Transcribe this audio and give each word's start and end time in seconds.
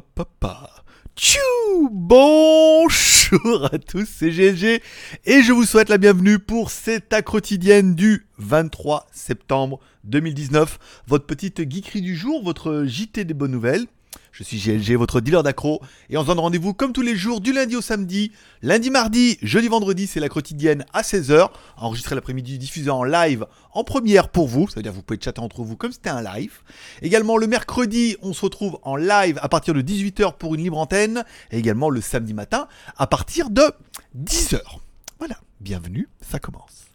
pa, 0.00 0.24
pa, 0.24 0.30
pa. 0.38 0.70
Tchou 1.16 1.88
Bonjour 1.90 3.68
à 3.72 3.78
tous, 3.78 4.06
c'est 4.06 4.30
GLG 4.30 4.80
et 5.24 5.42
je 5.42 5.52
vous 5.52 5.64
souhaite 5.64 5.88
la 5.88 5.98
bienvenue 5.98 6.38
pour 6.38 6.70
cette 6.70 7.12
à 7.12 7.22
quotidienne 7.22 7.96
du 7.96 8.26
23 8.38 9.06
septembre 9.10 9.80
2019. 10.04 10.78
Votre 11.08 11.26
petite 11.26 11.68
geekerie 11.68 12.02
du 12.02 12.16
jour, 12.16 12.44
votre 12.44 12.84
JT 12.86 13.24
des 13.24 13.34
bonnes 13.34 13.50
nouvelles. 13.50 13.86
Je 14.32 14.42
suis 14.44 14.58
GLG, 14.58 14.96
votre 14.96 15.20
dealer 15.20 15.42
d'accro, 15.42 15.80
et 16.10 16.16
on 16.16 16.22
se 16.22 16.26
donne 16.26 16.38
rendez-vous 16.38 16.74
comme 16.74 16.92
tous 16.92 17.02
les 17.02 17.16
jours 17.16 17.40
du 17.40 17.52
lundi 17.52 17.76
au 17.76 17.80
samedi. 17.80 18.32
Lundi, 18.62 18.90
mardi, 18.90 19.38
jeudi, 19.42 19.68
vendredi, 19.68 20.06
c'est 20.06 20.20
la 20.20 20.28
quotidienne 20.28 20.84
à 20.92 21.02
16h, 21.02 21.50
enregistrée 21.76 22.14
l'après-midi, 22.14 22.58
diffusée 22.58 22.90
en 22.90 23.04
live 23.04 23.46
en 23.72 23.84
première 23.84 24.28
pour 24.28 24.48
vous, 24.48 24.68
c'est-à-dire 24.68 24.92
vous 24.92 25.02
pouvez 25.02 25.20
chatter 25.22 25.40
entre 25.40 25.62
vous 25.62 25.76
comme 25.76 25.92
c'était 25.92 26.10
un 26.10 26.22
live. 26.22 26.60
Également 27.02 27.36
le 27.36 27.46
mercredi, 27.46 28.16
on 28.22 28.32
se 28.32 28.42
retrouve 28.42 28.78
en 28.82 28.96
live 28.96 29.38
à 29.42 29.48
partir 29.48 29.74
de 29.74 29.82
18h 29.82 30.36
pour 30.36 30.54
une 30.54 30.62
libre 30.62 30.78
antenne, 30.78 31.24
et 31.50 31.58
également 31.58 31.90
le 31.90 32.00
samedi 32.00 32.34
matin 32.34 32.68
à 32.96 33.06
partir 33.06 33.50
de 33.50 33.64
10h. 34.16 34.60
Voilà, 35.18 35.36
bienvenue, 35.60 36.08
ça 36.20 36.38
commence. 36.38 36.86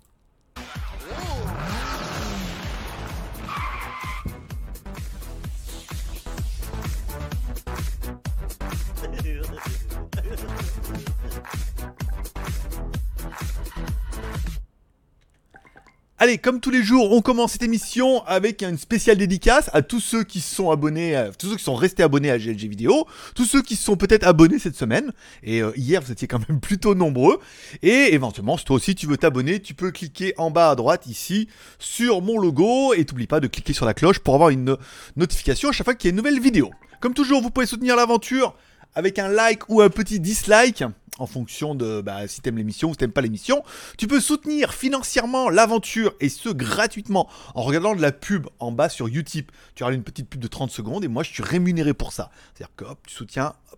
Allez, 16.20 16.38
comme 16.38 16.60
tous 16.60 16.70
les 16.70 16.84
jours, 16.84 17.12
on 17.12 17.22
commence 17.22 17.54
cette 17.54 17.64
émission 17.64 18.24
avec 18.28 18.62
une 18.62 18.78
spéciale 18.78 19.18
dédicace 19.18 19.72
à 19.74 19.82
tous 19.82 20.00
ceux 20.00 20.24
qui 20.24 20.42
sont 20.42 20.70
abonnés, 20.70 21.30
tous 21.40 21.50
ceux 21.50 21.56
qui 21.56 21.64
sont 21.64 21.74
restés 21.74 22.04
abonnés 22.04 22.30
à 22.30 22.38
GLG 22.38 22.68
Vidéo, 22.68 23.08
tous 23.34 23.46
ceux 23.46 23.64
qui 23.64 23.76
sont 23.76 23.98
peut-être 23.98 24.24
abonnés 24.24 24.60
cette 24.60 24.76
semaine. 24.76 25.12
Et 25.42 25.64
euh, 25.64 25.72
hier, 25.76 26.04
vous 26.04 26.12
étiez 26.12 26.28
quand 26.28 26.48
même 26.48 26.60
plutôt 26.62 26.94
nombreux. 26.94 27.40
Et 27.82 28.14
éventuellement, 28.14 28.58
si 28.58 28.64
toi 28.64 28.76
aussi 28.76 28.94
tu 28.94 29.08
veux 29.08 29.18
t'abonner, 29.18 29.60
tu 29.60 29.74
peux 29.74 29.90
cliquer 29.90 30.36
en 30.38 30.52
bas 30.52 30.70
à 30.70 30.76
droite 30.76 31.08
ici 31.08 31.50
sur 31.80 32.22
mon 32.22 32.38
logo 32.38 32.94
et 32.94 33.06
t'oublie 33.06 33.28
pas 33.28 33.40
de 33.40 33.48
cliquer 33.48 33.74
sur 33.74 33.88
la 33.88 33.96
cloche 33.96 34.20
pour 34.20 34.36
avoir 34.36 34.50
une 34.50 34.78
notification 35.18 35.70
à 35.70 35.72
chaque 35.72 35.86
fois 35.86 35.96
qu'il 35.96 36.10
y 36.10 36.10
a 36.10 36.12
une 36.12 36.18
nouvelle 36.18 36.40
vidéo. 36.40 36.70
Comme 37.00 37.16
toujours, 37.16 37.42
vous 37.42 37.50
pouvez 37.50 37.66
soutenir 37.66 37.96
l'aventure 37.96 38.56
avec 38.96 39.20
un 39.20 39.28
like 39.28 39.70
ou 39.70 39.82
un 39.82 39.90
petit 39.90 40.20
dislike 40.20 40.84
en 41.20 41.28
fonction 41.28 41.76
de 41.76 42.02
bah, 42.02 42.28
si 42.28 42.42
t'aimes 42.42 42.58
l'émission 42.58 42.90
ou 42.90 42.94
si 42.94 42.98
t'aimes 42.98 43.12
pas 43.12 43.22
l'émission. 43.22 43.64
Tu 43.98 44.08
peux 44.08 44.20
soutenir 44.20 44.74
financièrement 44.74 45.50
l'aventure 45.50 46.14
et 46.20 46.30
ce 46.30 46.50
gratuitement 46.50 47.30
en 47.56 47.62
regardant 47.62 47.96
de 47.96 48.02
la 48.02 48.12
pub 48.12 48.48
en 48.60 48.72
bas 48.72 48.90
sur 48.90 49.08
Utip. 49.08 49.52
Tu 49.76 49.84
auras 49.84 49.94
une 49.94 50.04
petite 50.04 50.30
pub 50.30 50.42
de 50.42 50.48
30 50.48 50.72
secondes 50.72 51.04
et 51.04 51.08
moi 51.08 51.24
je 51.24 51.32
suis 51.32 51.44
rémunéré 51.44 51.94
pour 51.94 52.14
ça. 52.14 52.32
C'est-à-dire 52.54 52.76
que 52.76 52.86
hop, 52.86 53.00
tu 53.08 53.14
soutiens 53.14 53.54
eh, 53.72 53.76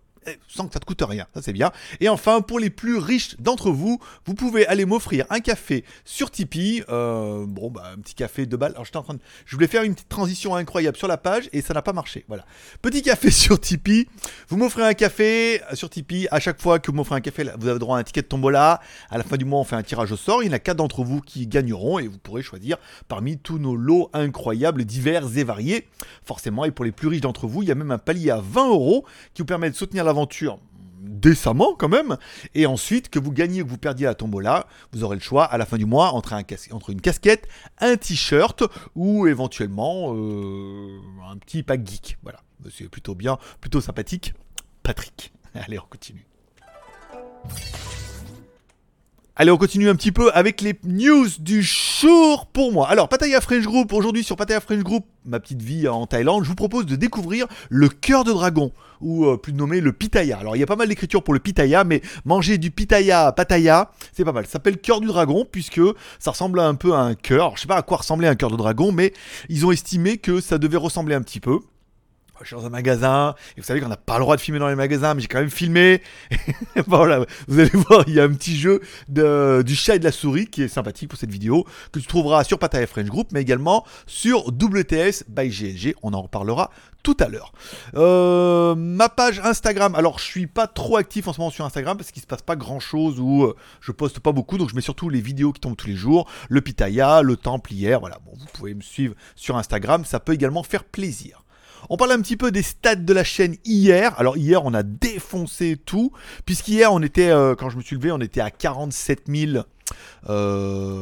sans 0.48 0.66
que 0.66 0.74
ça 0.74 0.80
te 0.80 0.84
coûte 0.84 1.02
rien, 1.06 1.26
ça 1.34 1.42
c'est 1.42 1.52
bien. 1.52 1.72
Et 2.00 2.08
enfin, 2.08 2.40
pour 2.40 2.58
les 2.58 2.70
plus 2.70 2.96
riches 2.98 3.36
d'entre 3.38 3.70
vous, 3.70 3.98
vous 4.24 4.34
pouvez 4.34 4.66
aller 4.66 4.84
m'offrir 4.84 5.26
un 5.30 5.40
café 5.40 5.84
sur 6.04 6.30
Tipeee. 6.30 6.84
Euh, 6.88 7.44
bon, 7.46 7.70
bah, 7.70 7.92
un 7.94 8.00
petit 8.00 8.14
café 8.14 8.46
de 8.46 8.56
balle. 8.56 8.72
Alors, 8.72 8.84
j'étais 8.84 8.96
en 8.96 9.02
train 9.02 9.14
de... 9.14 9.20
Je 9.44 9.54
voulais 9.54 9.66
faire 9.66 9.82
une 9.82 9.94
petite 9.94 10.08
transition 10.08 10.54
incroyable 10.54 10.96
sur 10.96 11.08
la 11.08 11.16
page 11.16 11.48
et 11.52 11.62
ça 11.62 11.74
n'a 11.74 11.82
pas 11.82 11.92
marché. 11.92 12.24
Voilà. 12.28 12.44
Petit 12.82 13.02
café 13.02 13.30
sur 13.30 13.60
Tipeee. 13.60 14.08
Vous 14.48 14.56
m'offrez 14.56 14.82
un 14.82 14.94
café 14.94 15.60
sur 15.74 15.90
Tipeee. 15.90 16.28
À 16.30 16.40
chaque 16.40 16.60
fois 16.60 16.78
que 16.78 16.90
vous 16.90 16.96
m'offrez 16.96 17.16
un 17.16 17.20
café, 17.20 17.44
vous 17.58 17.68
avez 17.68 17.78
droit 17.78 17.96
à 17.96 18.00
un 18.00 18.04
ticket 18.04 18.22
de 18.22 18.26
tombola. 18.26 18.80
À 19.10 19.18
la 19.18 19.24
fin 19.24 19.36
du 19.36 19.44
mois, 19.44 19.60
on 19.60 19.64
fait 19.64 19.76
un 19.76 19.82
tirage 19.82 20.12
au 20.12 20.16
sort. 20.16 20.42
Il 20.42 20.46
y 20.46 20.50
en 20.50 20.52
a 20.52 20.58
quatre 20.58 20.76
d'entre 20.76 21.04
vous 21.04 21.20
qui 21.20 21.46
gagneront 21.46 21.98
et 21.98 22.08
vous 22.08 22.18
pourrez 22.18 22.42
choisir 22.42 22.76
parmi 23.08 23.38
tous 23.38 23.58
nos 23.58 23.76
lots 23.76 24.10
incroyables, 24.12 24.84
divers 24.84 25.36
et 25.36 25.44
variés. 25.44 25.86
Forcément, 26.24 26.64
et 26.64 26.70
pour 26.70 26.84
les 26.84 26.92
plus 26.92 27.08
riches 27.08 27.20
d'entre 27.20 27.46
vous, 27.46 27.62
il 27.62 27.68
y 27.68 27.72
a 27.72 27.74
même 27.74 27.90
un 27.90 27.98
palier 27.98 28.30
à 28.30 28.40
20 28.40 28.68
euros 28.68 29.04
qui 29.34 29.42
vous 29.42 29.46
permet 29.46 29.70
de 29.70 29.76
soutenir 29.76 30.04
la 30.04 30.12
décemment 31.06 31.74
quand 31.74 31.88
même, 31.88 32.16
et 32.54 32.66
ensuite 32.66 33.08
que 33.08 33.18
vous 33.18 33.32
gagnez 33.32 33.62
ou 33.62 33.64
que 33.64 33.70
vous 33.70 33.78
perdiez 33.78 34.06
la 34.06 34.14
tombola, 34.14 34.66
vous 34.92 35.04
aurez 35.04 35.16
le 35.16 35.22
choix 35.22 35.44
à 35.44 35.58
la 35.58 35.66
fin 35.66 35.76
du 35.76 35.86
mois 35.86 36.12
entre, 36.12 36.32
un 36.32 36.42
entre 36.72 36.90
une 36.90 37.00
casquette, 37.00 37.48
un 37.78 37.96
t-shirt 37.96 38.64
ou 38.94 39.26
éventuellement 39.26 40.14
euh, 40.14 40.98
un 41.28 41.36
petit 41.38 41.62
pack 41.62 41.86
geek. 41.86 42.18
Voilà, 42.22 42.40
c'est 42.70 42.88
plutôt 42.88 43.14
bien, 43.14 43.38
plutôt 43.60 43.80
sympathique. 43.80 44.34
Patrick, 44.82 45.32
allez 45.54 45.78
on 45.78 45.86
continue. 45.88 46.26
Allez, 49.38 49.50
on 49.50 49.58
continue 49.58 49.90
un 49.90 49.94
petit 49.96 50.12
peu 50.12 50.32
avec 50.32 50.62
les 50.62 50.74
news 50.84 51.26
du 51.38 51.62
jour 51.62 52.46
pour 52.46 52.72
moi. 52.72 52.88
Alors, 52.88 53.10
Pattaya 53.10 53.42
French 53.42 53.64
Group, 53.64 53.92
aujourd'hui 53.92 54.24
sur 54.24 54.34
Pattaya 54.34 54.62
French 54.62 54.82
Group, 54.82 55.04
ma 55.26 55.40
petite 55.40 55.60
vie 55.60 55.86
en 55.88 56.06
Thaïlande, 56.06 56.44
je 56.44 56.48
vous 56.48 56.54
propose 56.54 56.86
de 56.86 56.96
découvrir 56.96 57.46
le 57.68 57.90
cœur 57.90 58.24
de 58.24 58.32
dragon, 58.32 58.72
ou 59.02 59.26
euh, 59.26 59.36
plus 59.36 59.52
nommé 59.52 59.82
le 59.82 59.92
pitaya. 59.92 60.38
Alors, 60.38 60.56
il 60.56 60.60
y 60.60 60.62
a 60.62 60.66
pas 60.66 60.76
mal 60.76 60.88
d'écriture 60.88 61.22
pour 61.22 61.34
le 61.34 61.40
pitaya, 61.40 61.84
mais 61.84 62.00
manger 62.24 62.56
du 62.56 62.70
pitaya 62.70 63.26
à 63.26 63.32
Pattaya, 63.32 63.90
c'est 64.14 64.24
pas 64.24 64.32
mal. 64.32 64.46
Ça 64.46 64.52
s'appelle 64.52 64.78
cœur 64.78 65.02
du 65.02 65.06
dragon, 65.06 65.44
puisque 65.44 65.82
ça 66.18 66.30
ressemble 66.30 66.58
un 66.58 66.74
peu 66.74 66.94
à 66.94 67.00
un 67.00 67.14
cœur. 67.14 67.56
Je 67.56 67.60
sais 67.60 67.68
pas 67.68 67.76
à 67.76 67.82
quoi 67.82 67.98
ressemblait 67.98 68.28
un 68.28 68.36
cœur 68.36 68.50
de 68.50 68.56
dragon, 68.56 68.90
mais 68.90 69.12
ils 69.50 69.66
ont 69.66 69.70
estimé 69.70 70.16
que 70.16 70.40
ça 70.40 70.56
devait 70.56 70.78
ressembler 70.78 71.14
un 71.14 71.20
petit 71.20 71.40
peu 71.40 71.60
je 72.42 72.46
suis 72.46 72.56
dans 72.56 72.66
un 72.66 72.70
magasin, 72.70 73.34
et 73.56 73.60
vous 73.60 73.66
savez 73.66 73.80
qu'on 73.80 73.88
n'a 73.88 73.96
pas 73.96 74.18
le 74.18 74.20
droit 74.20 74.36
de 74.36 74.40
filmer 74.40 74.58
dans 74.58 74.68
les 74.68 74.74
magasins, 74.74 75.14
mais 75.14 75.20
j'ai 75.20 75.28
quand 75.28 75.40
même 75.40 75.50
filmé. 75.50 76.02
voilà, 76.86 77.24
vous 77.48 77.60
allez 77.60 77.70
voir, 77.70 78.04
il 78.06 78.14
y 78.14 78.20
a 78.20 78.24
un 78.24 78.32
petit 78.32 78.56
jeu 78.56 78.80
de, 79.08 79.62
du 79.64 79.74
chat 79.74 79.96
et 79.96 79.98
de 79.98 80.04
la 80.04 80.12
souris 80.12 80.46
qui 80.46 80.62
est 80.62 80.68
sympathique 80.68 81.08
pour 81.08 81.18
cette 81.18 81.30
vidéo, 81.30 81.64
que 81.92 81.98
tu 81.98 82.06
trouveras 82.06 82.44
sur 82.44 82.58
Pataya 82.58 82.86
French 82.86 83.08
Group, 83.08 83.28
mais 83.32 83.42
également 83.42 83.84
sur 84.06 84.46
WTS 84.48 85.24
by 85.28 85.48
GLG, 85.48 85.94
on 86.02 86.12
en 86.12 86.22
reparlera 86.22 86.70
tout 87.06 87.16
à 87.20 87.28
l'heure. 87.28 87.52
Euh, 87.94 88.74
ma 88.74 89.08
page 89.08 89.40
Instagram, 89.44 89.94
alors 89.94 90.18
je 90.18 90.24
suis 90.24 90.48
pas 90.48 90.66
trop 90.66 90.96
actif 90.96 91.28
en 91.28 91.32
ce 91.32 91.40
moment 91.40 91.52
sur 91.52 91.64
Instagram 91.64 91.96
parce 91.96 92.10
qu'il 92.10 92.20
se 92.20 92.26
passe 92.26 92.42
pas 92.42 92.56
grand 92.56 92.80
chose 92.80 93.20
ou 93.20 93.44
euh, 93.44 93.54
je 93.80 93.92
poste 93.92 94.18
pas 94.18 94.32
beaucoup, 94.32 94.58
donc 94.58 94.70
je 94.70 94.74
mets 94.74 94.80
surtout 94.80 95.08
les 95.08 95.20
vidéos 95.20 95.52
qui 95.52 95.60
tombent 95.60 95.76
tous 95.76 95.86
les 95.86 95.94
jours, 95.94 96.28
le 96.48 96.60
Pitaya, 96.60 97.22
le 97.22 97.36
Templière, 97.36 98.00
voilà, 98.00 98.18
bon, 98.24 98.32
vous 98.36 98.46
pouvez 98.52 98.74
me 98.74 98.80
suivre 98.80 99.14
sur 99.36 99.56
Instagram, 99.56 100.04
ça 100.04 100.18
peut 100.18 100.32
également 100.32 100.64
faire 100.64 100.82
plaisir. 100.82 101.44
On 101.90 101.96
parle 101.96 102.12
un 102.12 102.20
petit 102.20 102.36
peu 102.36 102.50
des 102.50 102.62
stats 102.62 102.96
de 102.96 103.12
la 103.12 103.24
chaîne 103.24 103.56
hier. 103.64 104.18
Alors 104.18 104.36
hier, 104.36 104.64
on 104.64 104.74
a 104.74 104.82
défoncé 104.82 105.76
tout, 105.76 106.12
puisqu'hier, 106.44 106.92
on 106.92 107.02
était, 107.02 107.30
euh, 107.30 107.54
quand 107.54 107.70
je 107.70 107.76
me 107.76 107.82
suis 107.82 107.96
levé, 107.96 108.12
on 108.12 108.20
était 108.20 108.40
à 108.40 108.50
47 108.50 109.24
000, 109.28 109.64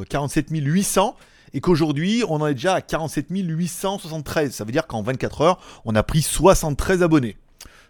47 0.08 0.46
800 0.50 1.16
et 1.54 1.60
qu'aujourd'hui 1.60 2.24
on 2.28 2.34
en 2.34 2.48
est 2.48 2.54
déjà 2.54 2.74
à 2.74 2.80
47 2.80 3.26
873. 3.30 4.52
Ça 4.52 4.64
veut 4.64 4.72
dire 4.72 4.86
qu'en 4.86 5.02
24 5.02 5.40
heures, 5.40 5.60
on 5.84 5.94
a 5.94 6.02
pris 6.02 6.20
73 6.20 7.02
abonnés. 7.02 7.36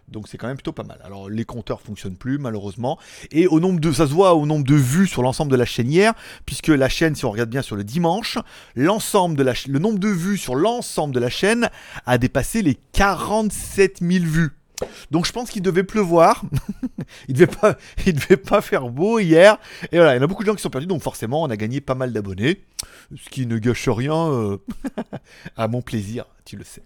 Donc 0.07 0.27
c'est 0.27 0.37
quand 0.37 0.47
même 0.47 0.57
plutôt 0.57 0.71
pas 0.71 0.83
mal. 0.83 0.99
Alors 1.03 1.29
les 1.29 1.45
compteurs 1.45 1.81
fonctionnent 1.81 2.15
plus 2.15 2.37
malheureusement. 2.37 2.99
Et 3.31 3.47
au 3.47 3.59
nombre 3.59 3.79
de, 3.79 3.91
ça 3.91 4.07
se 4.07 4.13
voit 4.13 4.35
au 4.35 4.45
nombre 4.45 4.65
de 4.65 4.75
vues 4.75 5.07
sur 5.07 5.23
l'ensemble 5.23 5.51
de 5.51 5.57
la 5.57 5.65
chaîne 5.65 5.91
hier, 5.91 6.13
puisque 6.45 6.67
la 6.67 6.89
chaîne, 6.89 7.15
si 7.15 7.25
on 7.25 7.31
regarde 7.31 7.49
bien 7.49 7.61
sur 7.61 7.75
le 7.75 7.83
dimanche, 7.83 8.37
l'ensemble 8.75 9.35
de 9.35 9.43
la, 9.43 9.53
le 9.67 9.79
nombre 9.79 9.99
de 9.99 10.07
vues 10.07 10.37
sur 10.37 10.55
l'ensemble 10.55 11.13
de 11.13 11.19
la 11.19 11.29
chaîne 11.29 11.69
a 12.05 12.17
dépassé 12.17 12.61
les 12.61 12.75
47 12.93 13.99
000 14.01 14.25
vues. 14.25 14.51
Donc 15.09 15.25
je 15.25 15.31
pense 15.31 15.49
qu'il 15.49 15.61
devait 15.61 15.83
pleuvoir, 15.83 16.43
il 17.27 17.33
devait 17.33 17.47
pas, 17.47 17.77
il 18.05 18.13
devait 18.13 18.37
pas 18.37 18.61
faire 18.61 18.89
beau 18.89 19.19
hier. 19.19 19.57
Et 19.91 19.97
voilà, 19.97 20.13
il 20.13 20.17
y 20.17 20.19
en 20.19 20.23
a 20.23 20.27
beaucoup 20.27 20.43
de 20.43 20.47
gens 20.47 20.55
qui 20.55 20.61
sont 20.61 20.69
perdus, 20.69 20.87
donc 20.87 21.01
forcément 21.01 21.43
on 21.43 21.49
a 21.49 21.57
gagné 21.57 21.81
pas 21.81 21.95
mal 21.95 22.11
d'abonnés, 22.11 22.61
ce 23.15 23.29
qui 23.29 23.45
ne 23.45 23.57
gâche 23.57 23.89
rien 23.89 24.15
euh, 24.15 24.57
à 25.57 25.67
mon 25.67 25.81
plaisir, 25.81 26.25
tu 26.43 26.57
le 26.57 26.63
sais. 26.63 26.83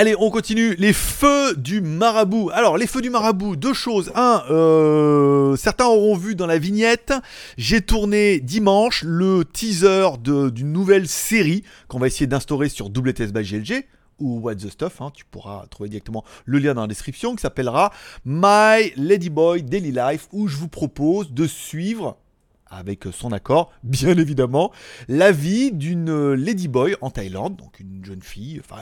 Allez, 0.00 0.14
on 0.18 0.30
continue. 0.30 0.76
Les 0.76 0.94
feux 0.94 1.54
du 1.56 1.82
marabout. 1.82 2.48
Alors, 2.54 2.78
les 2.78 2.86
feux 2.86 3.02
du 3.02 3.10
marabout, 3.10 3.54
deux 3.54 3.74
choses. 3.74 4.10
Un, 4.14 4.42
euh, 4.48 5.56
certains 5.56 5.88
auront 5.88 6.16
vu 6.16 6.34
dans 6.34 6.46
la 6.46 6.56
vignette, 6.56 7.12
j'ai 7.58 7.82
tourné 7.82 8.40
dimanche 8.40 9.02
le 9.02 9.44
teaser 9.44 10.08
d'une 10.22 10.72
nouvelle 10.72 11.06
série 11.06 11.64
qu'on 11.86 11.98
va 11.98 12.06
essayer 12.06 12.26
d'instaurer 12.26 12.70
sur 12.70 12.86
WTS 12.86 13.30
by 13.30 13.42
GLG 13.42 13.84
ou 14.18 14.40
What 14.40 14.54
the 14.54 14.70
Stuff, 14.70 15.02
hein. 15.02 15.12
tu 15.12 15.26
pourras 15.26 15.66
trouver 15.66 15.90
directement 15.90 16.24
le 16.46 16.60
lien 16.60 16.72
dans 16.72 16.80
la 16.80 16.86
description, 16.86 17.36
qui 17.36 17.42
s'appellera 17.42 17.92
My 18.24 18.94
Ladyboy 18.96 19.64
Daily 19.64 19.92
Life, 19.92 20.28
où 20.32 20.48
je 20.48 20.56
vous 20.56 20.68
propose 20.68 21.34
de 21.34 21.46
suivre 21.46 22.16
avec 22.68 23.04
son 23.12 23.32
accord, 23.32 23.70
bien 23.82 24.16
évidemment, 24.16 24.72
la 25.08 25.30
vie 25.30 25.72
d'une 25.72 26.32
ladyboy 26.32 26.96
en 27.02 27.10
Thaïlande, 27.10 27.56
donc 27.56 27.80
une 27.80 28.02
jeune 28.02 28.22
fille, 28.22 28.62
enfin 28.64 28.78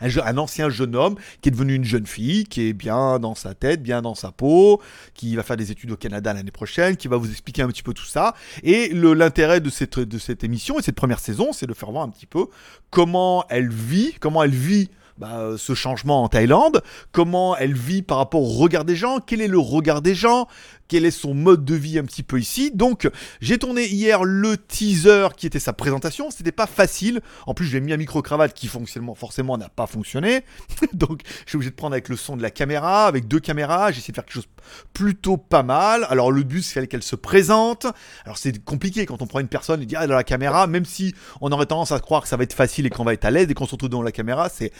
un, 0.00 0.38
ancien 0.38 0.68
jeune 0.68 0.96
homme 0.96 1.16
qui 1.40 1.48
est 1.48 1.52
devenu 1.52 1.74
une 1.74 1.84
jeune 1.84 2.06
fille, 2.06 2.44
qui 2.44 2.68
est 2.68 2.72
bien 2.72 3.18
dans 3.18 3.34
sa 3.34 3.54
tête, 3.54 3.82
bien 3.82 4.02
dans 4.02 4.14
sa 4.14 4.32
peau, 4.32 4.80
qui 5.14 5.36
va 5.36 5.42
faire 5.42 5.56
des 5.56 5.70
études 5.70 5.90
au 5.90 5.96
Canada 5.96 6.32
l'année 6.32 6.50
prochaine, 6.50 6.96
qui 6.96 7.08
va 7.08 7.16
vous 7.16 7.30
expliquer 7.30 7.62
un 7.62 7.68
petit 7.68 7.82
peu 7.82 7.94
tout 7.94 8.04
ça. 8.04 8.34
Et 8.62 8.90
l'intérêt 8.92 9.60
de 9.60 9.70
cette, 9.70 9.98
de 9.98 10.18
cette 10.18 10.44
émission 10.44 10.78
et 10.78 10.82
cette 10.82 10.96
première 10.96 11.20
saison, 11.20 11.52
c'est 11.52 11.66
de 11.66 11.74
faire 11.74 11.90
voir 11.90 12.04
un 12.04 12.10
petit 12.10 12.26
peu 12.26 12.46
comment 12.90 13.44
elle 13.48 13.70
vit, 13.70 14.14
comment 14.20 14.42
elle 14.42 14.50
vit 14.50 14.90
bah, 15.18 15.50
ce 15.56 15.74
changement 15.74 16.22
en 16.22 16.28
Thaïlande, 16.28 16.82
comment 17.12 17.56
elle 17.56 17.74
vit 17.74 18.02
par 18.02 18.18
rapport 18.18 18.42
au 18.42 18.48
regard 18.48 18.84
des 18.84 18.96
gens, 18.96 19.18
quel 19.18 19.40
est 19.40 19.48
le 19.48 19.58
regard 19.58 20.00
des 20.00 20.14
gens, 20.14 20.46
quel 20.88 21.04
est 21.04 21.10
son 21.10 21.34
mode 21.34 21.64
de 21.64 21.74
vie 21.74 21.98
un 21.98 22.04
petit 22.04 22.22
peu 22.22 22.40
ici. 22.40 22.70
Donc 22.72 23.08
j'ai 23.40 23.58
tourné 23.58 23.86
hier 23.86 24.24
le 24.24 24.56
teaser 24.56 25.28
qui 25.36 25.46
était 25.46 25.58
sa 25.58 25.72
présentation, 25.72 26.30
c'était 26.30 26.52
pas 26.52 26.66
facile. 26.66 27.20
En 27.46 27.54
plus 27.54 27.66
j'ai 27.66 27.80
mis 27.80 27.92
un 27.92 27.96
micro 27.96 28.22
cravate 28.22 28.54
qui 28.54 28.66
fonctionnement 28.66 29.14
forcément 29.14 29.58
n'a 29.58 29.68
pas 29.68 29.86
fonctionné. 29.86 30.44
Donc 30.94 31.22
je 31.44 31.50
suis 31.50 31.56
obligé 31.56 31.70
de 31.70 31.76
prendre 31.76 31.94
avec 31.94 32.08
le 32.08 32.16
son 32.16 32.36
de 32.36 32.42
la 32.42 32.50
caméra, 32.50 33.06
avec 33.06 33.28
deux 33.28 33.40
caméras, 33.40 33.92
j'ai 33.92 33.98
essayé 33.98 34.12
de 34.12 34.16
faire 34.16 34.24
quelque 34.24 34.34
chose 34.34 34.48
plutôt 34.94 35.36
pas 35.36 35.62
mal. 35.62 36.06
Alors 36.08 36.32
le 36.32 36.42
but 36.42 36.62
c'est 36.62 36.86
qu'elle 36.86 37.02
se 37.02 37.16
présente. 37.16 37.86
Alors 38.24 38.38
c'est 38.38 38.64
compliqué 38.64 39.04
quand 39.04 39.20
on 39.20 39.26
prend 39.26 39.40
une 39.40 39.48
personne 39.48 39.82
et 39.82 39.86
dit 39.86 39.96
ah 39.96 40.06
dans 40.06 40.14
la 40.14 40.24
caméra, 40.24 40.66
même 40.66 40.84
si 40.84 41.14
on 41.40 41.52
aurait 41.52 41.66
tendance 41.66 41.92
à 41.92 42.00
croire 42.00 42.22
que 42.22 42.28
ça 42.28 42.36
va 42.36 42.44
être 42.44 42.54
facile 42.54 42.86
et 42.86 42.90
qu'on 42.90 43.04
va 43.04 43.12
être 43.12 43.24
à 43.24 43.30
l'aise 43.30 43.50
et 43.50 43.54
qu'on 43.54 43.66
se 43.66 43.72
retrouve 43.72 43.90
dans 43.90 44.02
la 44.02 44.12
caméra, 44.12 44.48
c'est 44.48 44.72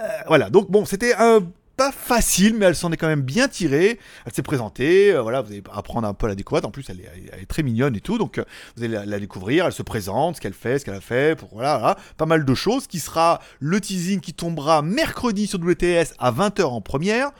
euh, 0.00 0.04
voilà. 0.26 0.50
Donc 0.50 0.70
bon, 0.70 0.84
c'était 0.84 1.14
un 1.14 1.40
pas 1.76 1.92
facile, 1.92 2.54
mais 2.56 2.66
elle 2.66 2.76
s'en 2.76 2.92
est 2.92 2.96
quand 2.96 3.08
même 3.08 3.22
bien 3.22 3.48
tirée. 3.48 3.98
Elle 4.26 4.32
s'est 4.32 4.42
présentée, 4.42 5.12
euh, 5.12 5.22
voilà, 5.22 5.40
vous 5.40 5.50
allez 5.50 5.62
apprendre 5.72 6.06
un 6.06 6.14
peu 6.14 6.26
la 6.26 6.34
découverte. 6.34 6.64
En 6.64 6.70
plus, 6.70 6.88
elle 6.88 7.00
est, 7.00 7.46
très 7.46 7.62
mignonne 7.62 7.96
et 7.96 8.00
tout, 8.00 8.18
donc 8.18 8.38
euh, 8.38 8.44
vous 8.76 8.84
allez 8.84 8.98
la, 9.04 9.18
découvrir. 9.18 9.66
Elle 9.66 9.72
se 9.72 9.82
présente, 9.82 10.36
ce 10.36 10.40
qu'elle 10.40 10.54
fait, 10.54 10.78
ce 10.78 10.84
qu'elle 10.84 10.94
a 10.94 11.00
fait, 11.00 11.36
pour 11.36 11.48
voilà, 11.52 11.96
pas 12.16 12.26
mal 12.26 12.44
de 12.44 12.54
choses. 12.54 12.86
Qui 12.86 13.00
sera 13.00 13.40
le 13.58 13.80
teasing 13.80 14.20
qui 14.20 14.34
tombera 14.34 14.82
mercredi 14.82 15.46
sur 15.46 15.58
WTS 15.58 16.14
à 16.18 16.30
20h 16.30 16.62
en 16.62 16.80
première. 16.80 17.32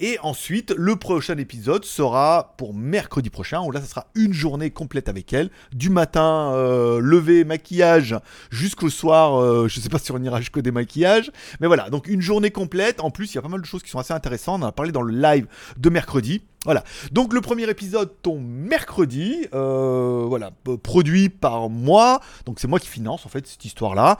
Et 0.00 0.18
ensuite, 0.22 0.72
le 0.76 0.96
prochain 0.96 1.36
épisode 1.38 1.84
sera 1.84 2.54
pour 2.56 2.74
mercredi 2.74 3.30
prochain, 3.30 3.60
où 3.62 3.70
là, 3.70 3.80
ça 3.80 3.86
sera 3.86 4.06
une 4.14 4.32
journée 4.32 4.70
complète 4.70 5.08
avec 5.08 5.32
elle, 5.32 5.50
du 5.72 5.90
matin 5.90 6.52
euh, 6.54 7.00
levé, 7.00 7.44
maquillage, 7.44 8.16
jusqu'au 8.50 8.90
soir, 8.90 9.40
euh, 9.40 9.68
je 9.68 9.80
sais 9.80 9.88
pas 9.88 9.98
si 9.98 10.12
on 10.12 10.22
ira 10.22 10.40
jusqu'au 10.40 10.62
démaquillage, 10.62 11.30
mais 11.60 11.66
voilà, 11.66 11.90
donc 11.90 12.08
une 12.08 12.20
journée 12.20 12.50
complète. 12.50 13.00
En 13.00 13.10
plus, 13.10 13.32
il 13.32 13.36
y 13.36 13.38
a 13.38 13.42
pas 13.42 13.48
mal 13.48 13.60
de 13.60 13.66
choses 13.66 13.82
qui 13.82 13.90
sont 13.90 13.98
assez 13.98 14.12
intéressantes. 14.12 14.60
On 14.60 14.64
en 14.64 14.68
a 14.68 14.72
parlé 14.72 14.92
dans 14.92 15.02
le 15.02 15.14
live 15.14 15.46
de 15.76 15.90
mercredi. 15.90 16.42
Voilà. 16.64 16.82
Donc 17.12 17.34
le 17.34 17.40
premier 17.40 17.68
épisode 17.68 18.10
tombe 18.22 18.42
mercredi, 18.42 19.46
euh, 19.52 20.24
voilà, 20.26 20.50
produit 20.82 21.28
par 21.28 21.68
moi. 21.68 22.20
Donc 22.46 22.58
c'est 22.58 22.68
moi 22.68 22.78
qui 22.78 22.88
finance 22.88 23.26
en 23.26 23.28
fait 23.28 23.46
cette 23.46 23.64
histoire-là, 23.64 24.18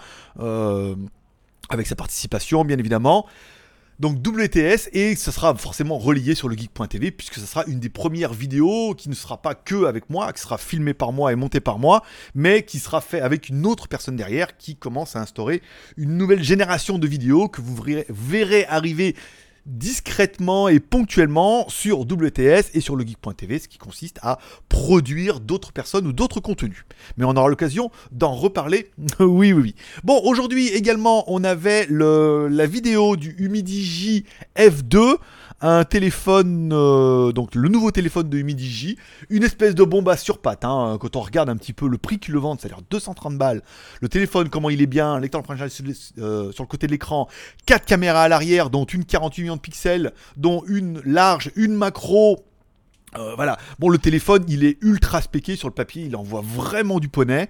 avec 1.71 1.87
sa 1.87 1.97
participation 1.97 2.65
bien 2.65 2.79
évidemment. 2.79 3.27
Donc 4.01 4.27
WTS 4.27 4.89
et 4.93 5.15
ça 5.15 5.31
sera 5.31 5.55
forcément 5.55 5.99
relié 5.99 6.35
sur 6.35 6.49
le 6.49 6.57
geek.tv 6.57 7.13
puisque 7.13 7.35
ça 7.35 7.47
sera 7.47 7.65
une 7.67 7.79
des 7.79 7.89
premières 7.89 8.35
vidéos 8.35 8.95
qui 8.95 9.09
ne 9.09 9.15
sera 9.15 9.41
pas 9.41 9.55
que 9.55 9.85
avec 9.85 10.11
moi, 10.11 10.33
qui 10.33 10.41
sera 10.41 10.59
filmée 10.59 10.95
par 10.95 11.13
moi 11.13 11.33
et 11.33 11.37
montée 11.37 11.61
par 11.61 11.79
moi, 11.79 12.03
mais 12.35 12.65
qui 12.65 12.81
sera 12.81 13.01
fait 13.01 13.21
avec 13.21 13.49
une 13.49 13.67
autre 13.67 13.87
personne 13.87 14.17
derrière 14.17 14.57
qui 14.57 14.75
commence 14.75 15.15
à 15.15 15.21
instaurer 15.21 15.63
une 15.97 16.17
nouvelle 16.17 16.43
génération 16.43 16.99
de 16.99 17.07
vidéos 17.07 17.49
que 17.49 17.61
vous 17.61 17.81
verrez 18.09 18.67
arriver 18.67 19.15
discrètement 19.67 20.69
et 20.69 20.81
ponctuellement 20.81 21.69
sur 21.69 22.01
WTS 22.01 22.71
et 22.75 22.81
sur 22.81 22.97
le 22.97 23.05
geek.tv, 23.05 23.59
ce 23.59 23.69
qui 23.69 23.79
consiste 23.79 24.19
à 24.23 24.39
produire 24.69 25.41
d'autres 25.41 25.73
personnes 25.73 26.07
ou 26.07 26.13
d'autres 26.13 26.41
contenus. 26.41 26.85
Mais 27.17 27.25
on 27.25 27.37
aura 27.37 27.49
l'occasion 27.49 27.91
d'en 28.13 28.35
reparler. 28.35 28.91
oui, 29.21 29.53
oui, 29.53 29.63
oui. 29.63 29.75
Bon, 30.03 30.21
aujourd'hui 30.25 30.69
également, 30.69 31.25
on 31.33 31.45
avait 31.45 31.87
la 31.89 32.67
vidéo 32.67 33.17
du 33.17 33.35
Humidigi 33.39 34.25
F2 34.57 35.17
un 35.67 35.85
téléphone, 35.85 36.73
euh, 36.75 37.33
donc 37.33 37.55
le 37.55 37.71
nouveau 37.71 37.91
téléphone 37.91 38.29
de 38.29 38.37
Humidigi, 38.37 38.99
une 39.31 39.45
espèce 39.45 39.75
de 39.75 39.83
bombe 39.83 40.11
à 40.11 40.17
sur 40.19 40.37
pattes. 40.39 40.67
Hein, 40.67 40.99
quand 41.01 41.17
on 41.17 41.23
regarde 41.23 41.49
un 41.49 41.57
petit 41.57 41.73
peu 41.73 41.89
le 41.89 41.97
prix 41.97 42.19
qu'ils 42.19 42.35
le 42.35 42.41
vendent, 42.41 42.61
c'est-à-dire 42.61 42.83
230 42.91 43.39
balles. 43.39 43.63
Le 44.03 44.11
téléphone, 44.11 44.51
comment 44.51 44.69
il 44.69 44.83
est 44.83 44.87
bien, 44.87 45.19
lecteur 45.19 45.43
euh, 45.49 46.53
sur 46.53 46.65
le 46.65 46.69
côté 46.69 46.87
de 46.87 46.93
l'écran, 46.93 47.29
4 47.65 47.87
caméras 47.87 48.25
à 48.25 48.29
l'arrière, 48.29 48.69
dont 48.69 48.85
une 48.85 49.07
48 49.07 49.43
millions 49.43 49.57
de 49.57 49.61
pixels, 49.63 50.13
dont 50.37 50.63
une 50.69 51.01
large, 51.07 51.51
une 51.57 51.73
macro. 51.73 52.45
Euh, 53.17 53.35
voilà. 53.35 53.57
Bon, 53.79 53.89
le 53.89 53.97
téléphone, 53.97 54.45
il 54.49 54.65
est 54.65 54.77
ultra 54.83 55.23
spéqué 55.23 55.57
sur 55.57 55.69
le 55.69 55.75
papier, 55.75 56.05
il 56.05 56.15
envoie 56.15 56.43
vraiment 56.45 57.01
du 57.01 57.09
poney. 57.09 57.49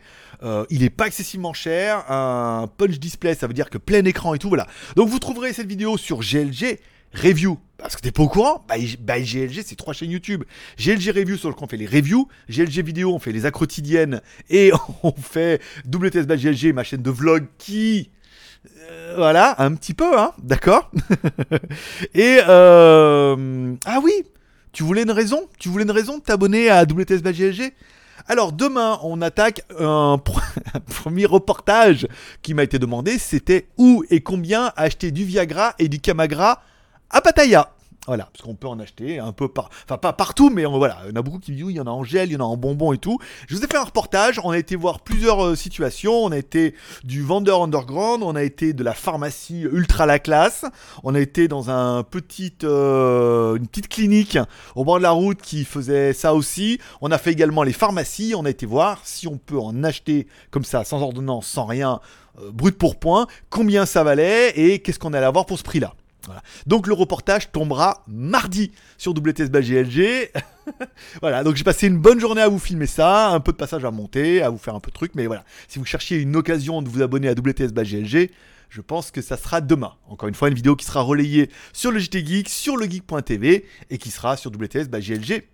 il 0.70 0.84
est 0.84 0.90
pas 0.90 1.08
excessivement 1.08 1.52
cher. 1.52 2.08
Un 2.08 2.68
punch 2.76 3.00
display, 3.00 3.34
ça 3.34 3.48
veut 3.48 3.54
dire 3.54 3.70
que 3.70 3.78
plein 3.78 4.04
écran 4.04 4.34
et 4.34 4.38
tout, 4.38 4.50
voilà. 4.50 4.68
Donc 4.94 5.08
vous 5.08 5.18
trouverez 5.18 5.52
cette 5.52 5.66
vidéo 5.66 5.98
sur 5.98 6.20
GLG 6.20 6.78
Review. 7.14 7.58
Parce 7.76 7.96
que 7.96 8.00
t'es 8.00 8.12
pas 8.12 8.22
au 8.22 8.28
courant 8.28 8.64
bah, 8.68 8.76
bah 9.00 9.20
GLG, 9.20 9.62
c'est 9.64 9.76
trois 9.76 9.92
chaînes 9.92 10.10
YouTube. 10.10 10.44
GLG 10.78 11.10
Review, 11.10 11.36
sur 11.36 11.50
lequel 11.50 11.64
on 11.64 11.68
fait 11.68 11.76
les 11.76 11.86
reviews. 11.86 12.28
GLG 12.48 12.82
Vidéo, 12.82 13.12
on 13.12 13.18
fait 13.18 13.32
les 13.32 13.50
quotidiennes. 13.50 14.20
Et 14.48 14.72
on 15.02 15.12
fait 15.12 15.60
WTS 15.86 16.26
GLG, 16.26 16.72
ma 16.72 16.84
chaîne 16.84 17.02
de 17.02 17.10
vlog 17.10 17.46
qui... 17.58 18.10
Euh, 18.90 19.14
voilà, 19.16 19.60
un 19.60 19.74
petit 19.74 19.92
peu, 19.92 20.18
hein, 20.18 20.32
d'accord? 20.42 20.90
Et... 22.14 22.38
Euh, 22.48 23.74
ah 23.84 24.00
oui 24.02 24.12
Tu 24.72 24.82
voulais 24.82 25.02
une 25.02 25.10
raison? 25.10 25.48
Tu 25.58 25.68
voulais 25.68 25.84
une 25.84 25.90
raison 25.90 26.18
de 26.18 26.22
t'abonner 26.22 26.70
à 26.70 26.84
WTS 26.84 27.22
GLG 27.22 27.72
alors 28.26 28.52
demain, 28.52 28.98
on 29.02 29.20
attaque 29.20 29.62
un, 29.78 30.18
premier 30.86 31.26
reportage 31.26 32.06
qui 32.42 32.54
m'a 32.54 32.62
été 32.62 32.78
demandé, 32.78 33.18
c'était 33.18 33.66
où 33.76 34.04
et 34.08 34.20
combien 34.20 34.72
acheter 34.76 35.10
du 35.10 35.24
Viagra 35.24 35.74
et 35.78 35.88
du 35.88 36.00
Camagra 36.00 36.62
à 37.10 37.20
Pattaya. 37.20 37.70
Voilà, 38.06 38.28
parce 38.30 38.42
qu'on 38.42 38.54
peut 38.54 38.68
en 38.68 38.78
acheter 38.80 39.18
un 39.18 39.32
peu 39.32 39.48
par, 39.48 39.70
enfin 39.84 39.96
pas 39.96 40.12
partout, 40.12 40.50
mais 40.50 40.66
voilà, 40.66 40.98
il 41.04 41.08
y 41.08 41.12
en 41.12 41.16
a 41.16 41.22
beaucoup 41.22 41.38
qui 41.38 41.52
disent 41.52 41.64
il 41.70 41.76
y 41.76 41.80
en 41.80 41.86
a 41.86 41.90
en 41.90 42.04
gel, 42.04 42.28
il 42.28 42.34
y 42.34 42.36
en 42.36 42.40
a 42.40 42.44
en 42.44 42.58
bonbons 42.58 42.92
et 42.92 42.98
tout. 42.98 43.18
Je 43.48 43.56
vous 43.56 43.64
ai 43.64 43.66
fait 43.66 43.78
un 43.78 43.84
reportage, 43.84 44.38
on 44.44 44.50
a 44.50 44.58
été 44.58 44.76
voir 44.76 45.00
plusieurs 45.00 45.42
euh, 45.42 45.54
situations, 45.54 46.12
on 46.12 46.30
a 46.30 46.36
été 46.36 46.74
du 47.02 47.22
vendeur 47.22 47.62
underground, 47.62 48.22
on 48.22 48.36
a 48.36 48.42
été 48.42 48.74
de 48.74 48.84
la 48.84 48.92
pharmacie 48.92 49.62
ultra 49.62 50.04
la 50.04 50.18
classe, 50.18 50.66
on 51.02 51.14
a 51.14 51.20
été 51.20 51.48
dans 51.48 51.70
un 51.70 52.02
petit, 52.02 52.52
euh, 52.62 53.56
une 53.56 53.66
petite 53.68 53.88
clinique 53.88 54.36
au 54.74 54.84
bord 54.84 54.98
de 54.98 55.02
la 55.02 55.12
route 55.12 55.40
qui 55.40 55.64
faisait 55.64 56.12
ça 56.12 56.34
aussi. 56.34 56.78
On 57.00 57.10
a 57.10 57.16
fait 57.16 57.32
également 57.32 57.62
les 57.62 57.72
pharmacies, 57.72 58.34
on 58.36 58.44
a 58.44 58.50
été 58.50 58.66
voir 58.66 59.00
si 59.04 59.26
on 59.28 59.38
peut 59.38 59.58
en 59.58 59.82
acheter 59.82 60.26
comme 60.50 60.64
ça, 60.64 60.84
sans 60.84 61.00
ordonnance, 61.00 61.46
sans 61.46 61.64
rien, 61.64 62.00
euh, 62.38 62.50
brut 62.52 62.76
pour 62.76 62.98
point, 62.98 63.28
combien 63.48 63.86
ça 63.86 64.04
valait 64.04 64.50
et 64.56 64.80
qu'est-ce 64.80 64.98
qu'on 64.98 65.14
allait 65.14 65.24
avoir 65.24 65.46
pour 65.46 65.58
ce 65.58 65.64
prix-là. 65.64 65.94
Donc 66.66 66.86
le 66.86 66.94
reportage 66.94 67.52
tombera 67.52 68.04
mardi 68.06 68.72
sur 68.98 69.12
WTS 69.12 69.50
GLG. 69.50 70.30
voilà, 71.20 71.44
donc 71.44 71.56
j'ai 71.56 71.64
passé 71.64 71.86
une 71.86 71.98
bonne 71.98 72.20
journée 72.20 72.40
à 72.40 72.48
vous 72.48 72.58
filmer 72.58 72.86
ça, 72.86 73.28
un 73.28 73.40
peu 73.40 73.52
de 73.52 73.56
passage 73.56 73.84
à 73.84 73.90
monter, 73.90 74.42
à 74.42 74.50
vous 74.50 74.58
faire 74.58 74.74
un 74.74 74.80
peu 74.80 74.90
de 74.90 74.94
trucs, 74.94 75.14
mais 75.14 75.26
voilà, 75.26 75.44
si 75.68 75.78
vous 75.78 75.84
cherchiez 75.84 76.18
une 76.18 76.36
occasion 76.36 76.82
de 76.82 76.88
vous 76.88 77.02
abonner 77.02 77.28
à 77.28 77.32
WTS 77.32 77.72
GLG, 77.72 78.30
je 78.74 78.80
pense 78.80 79.12
que 79.12 79.22
ça 79.22 79.36
sera 79.36 79.60
demain. 79.60 79.92
Encore 80.08 80.28
une 80.28 80.34
fois, 80.34 80.48
une 80.48 80.54
vidéo 80.54 80.74
qui 80.74 80.84
sera 80.84 81.00
relayée 81.00 81.48
sur 81.72 81.92
le 81.92 82.00
JT 82.00 82.26
Geek, 82.26 82.48
sur 82.48 82.76
le 82.76 82.86
geek.tv 82.86 83.64
et 83.88 83.98
qui 83.98 84.10
sera 84.10 84.36
sur 84.36 84.50
WTS 84.50 84.88
GLG. 84.88 85.44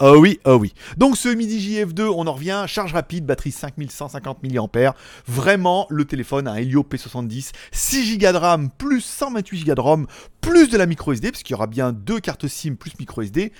Oh 0.00 0.16
oui, 0.18 0.40
oh 0.46 0.54
oui. 0.54 0.72
Donc 0.96 1.18
ce 1.18 1.28
midi 1.28 1.58
JF2, 1.58 2.04
on 2.04 2.26
en 2.26 2.32
revient, 2.32 2.64
charge 2.66 2.94
rapide, 2.94 3.26
batterie 3.26 3.52
5150 3.52 4.42
mAh. 4.42 4.94
Vraiment, 5.26 5.86
le 5.90 6.06
téléphone 6.06 6.48
a 6.48 6.52
un 6.52 6.56
Helio 6.56 6.82
P70, 6.82 7.50
6 7.70 8.16
Go 8.16 8.32
de 8.32 8.38
RAM 8.38 8.70
plus 8.70 9.02
128 9.02 9.66
Go 9.66 9.74
de 9.74 9.80
ROM, 9.82 10.06
plus 10.40 10.70
de 10.70 10.78
la 10.78 10.86
micro 10.86 11.12
SD, 11.12 11.32
parce 11.32 11.42
qu'il 11.42 11.52
y 11.52 11.56
aura 11.56 11.66
bien 11.66 11.92
deux 11.92 12.18
cartes 12.18 12.48
SIM 12.48 12.76
plus 12.76 12.98
micro 12.98 13.20
SD. 13.20 13.52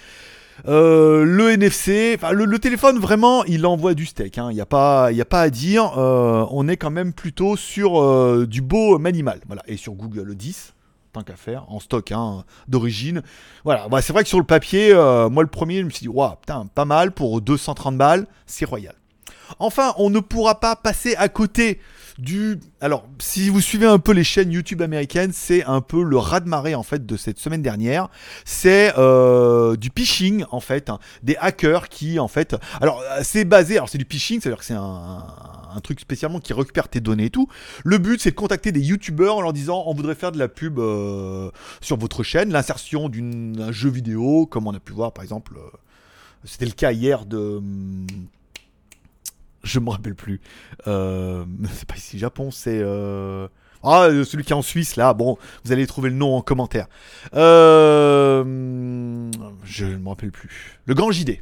Euh, 0.68 1.24
le 1.24 1.50
NFC, 1.50 2.18
le, 2.32 2.58
téléphone 2.58 2.98
vraiment, 2.98 3.44
il 3.44 3.66
envoie 3.66 3.94
du 3.94 4.06
steak. 4.06 4.36
Il 4.36 4.40
hein. 4.40 4.52
n'y 4.52 4.60
a, 4.60 4.66
pas, 4.66 5.06
a 5.06 5.24
pas 5.24 5.42
à 5.42 5.50
dire. 5.50 5.98
Euh, 5.98 6.46
on 6.50 6.68
est 6.68 6.76
quand 6.76 6.90
même 6.90 7.12
plutôt 7.12 7.56
sur 7.56 8.02
euh, 8.02 8.46
du 8.46 8.62
beau 8.62 8.98
manimal. 8.98 9.40
Voilà. 9.46 9.62
Et 9.66 9.76
sur 9.76 9.92
Google 9.94 10.34
10, 10.34 10.74
tant 11.12 11.22
qu'à 11.22 11.36
faire, 11.36 11.64
en 11.68 11.80
stock 11.80 12.12
hein, 12.12 12.44
d'origine. 12.68 13.22
Voilà. 13.64 13.88
Bah, 13.88 14.02
c'est 14.02 14.12
vrai 14.12 14.22
que 14.22 14.28
sur 14.28 14.38
le 14.38 14.44
papier, 14.44 14.94
moi 14.94 15.42
le 15.42 15.48
premier, 15.48 15.80
je 15.80 15.84
me 15.84 15.90
suis 15.90 16.04
dit, 16.04 16.08
waouh, 16.08 16.36
putain, 16.36 16.66
pas 16.74 16.84
mal 16.84 17.12
pour 17.12 17.40
230 17.40 17.96
balles, 17.96 18.26
c'est 18.46 18.64
royal. 18.64 18.94
Enfin, 19.58 19.94
on 19.98 20.10
ne 20.10 20.20
pourra 20.20 20.60
pas 20.60 20.76
passer 20.76 21.16
à 21.16 21.28
côté 21.28 21.80
du. 22.20 22.60
Alors, 22.80 23.06
si 23.18 23.48
vous 23.48 23.60
suivez 23.60 23.86
un 23.86 23.98
peu 23.98 24.12
les 24.12 24.24
chaînes 24.24 24.52
YouTube 24.52 24.82
américaines, 24.82 25.32
c'est 25.32 25.64
un 25.64 25.80
peu 25.80 26.02
le 26.02 26.18
raz-de-marée 26.18 26.74
en 26.74 26.82
fait 26.82 27.06
de 27.06 27.16
cette 27.16 27.38
semaine 27.38 27.62
dernière. 27.62 28.08
C'est 28.44 28.92
euh, 28.98 29.76
du 29.76 29.90
phishing 29.94 30.44
en 30.50 30.60
fait, 30.60 30.90
hein. 30.90 30.98
des 31.22 31.36
hackers 31.36 31.88
qui 31.88 32.18
en 32.18 32.28
fait. 32.28 32.56
Alors, 32.80 33.02
c'est 33.22 33.44
basé. 33.44 33.76
Alors, 33.76 33.88
c'est 33.88 33.98
du 33.98 34.06
phishing, 34.08 34.40
c'est-à-dire 34.40 34.58
que 34.58 34.64
c'est 34.64 34.74
un, 34.74 35.24
truc 35.82 36.00
spécialement 36.00 36.40
qui 36.40 36.52
récupère 36.52 36.88
tes 36.88 37.00
données 37.00 37.26
et 37.26 37.30
tout. 37.30 37.48
Le 37.84 37.98
but, 37.98 38.20
c'est 38.20 38.32
de 38.32 38.36
contacter 38.36 38.72
des 38.72 38.80
YouTubeurs 38.80 39.36
en 39.36 39.40
leur 39.40 39.52
disant 39.52 39.84
on 39.86 39.94
voudrait 39.94 40.16
faire 40.16 40.32
de 40.32 40.38
la 40.38 40.48
pub 40.48 40.78
euh, 40.78 41.50
sur 41.80 41.96
votre 41.96 42.22
chaîne, 42.22 42.50
l'insertion 42.50 43.08
d'un 43.08 43.72
jeu 43.72 43.88
vidéo, 43.88 44.46
comme 44.46 44.66
on 44.66 44.74
a 44.74 44.80
pu 44.80 44.92
voir 44.92 45.12
par 45.12 45.22
exemple. 45.22 45.54
Euh, 45.56 45.76
c'était 46.44 46.66
le 46.66 46.72
cas 46.72 46.92
hier 46.92 47.24
de. 47.24 47.38
Hum, 47.38 48.06
je 49.62 49.78
me 49.80 49.90
rappelle 49.90 50.14
plus. 50.14 50.40
Euh, 50.86 51.44
c'est 51.72 51.88
pas 51.88 51.96
ici 51.96 52.18
Japon, 52.18 52.50
c'est. 52.50 52.80
Euh... 52.82 53.48
Ah, 53.82 54.08
celui 54.26 54.44
qui 54.44 54.52
est 54.52 54.56
en 54.56 54.60
Suisse, 54.60 54.96
là, 54.96 55.14
bon, 55.14 55.38
vous 55.64 55.72
allez 55.72 55.86
trouver 55.86 56.10
le 56.10 56.16
nom 56.16 56.36
en 56.36 56.42
commentaire. 56.42 56.86
Euh... 57.34 58.44
Je 59.64 59.86
ne 59.86 59.96
me 59.96 60.08
rappelle 60.10 60.32
plus. 60.32 60.78
Le 60.84 60.92
Grand 60.92 61.10
JD. 61.10 61.38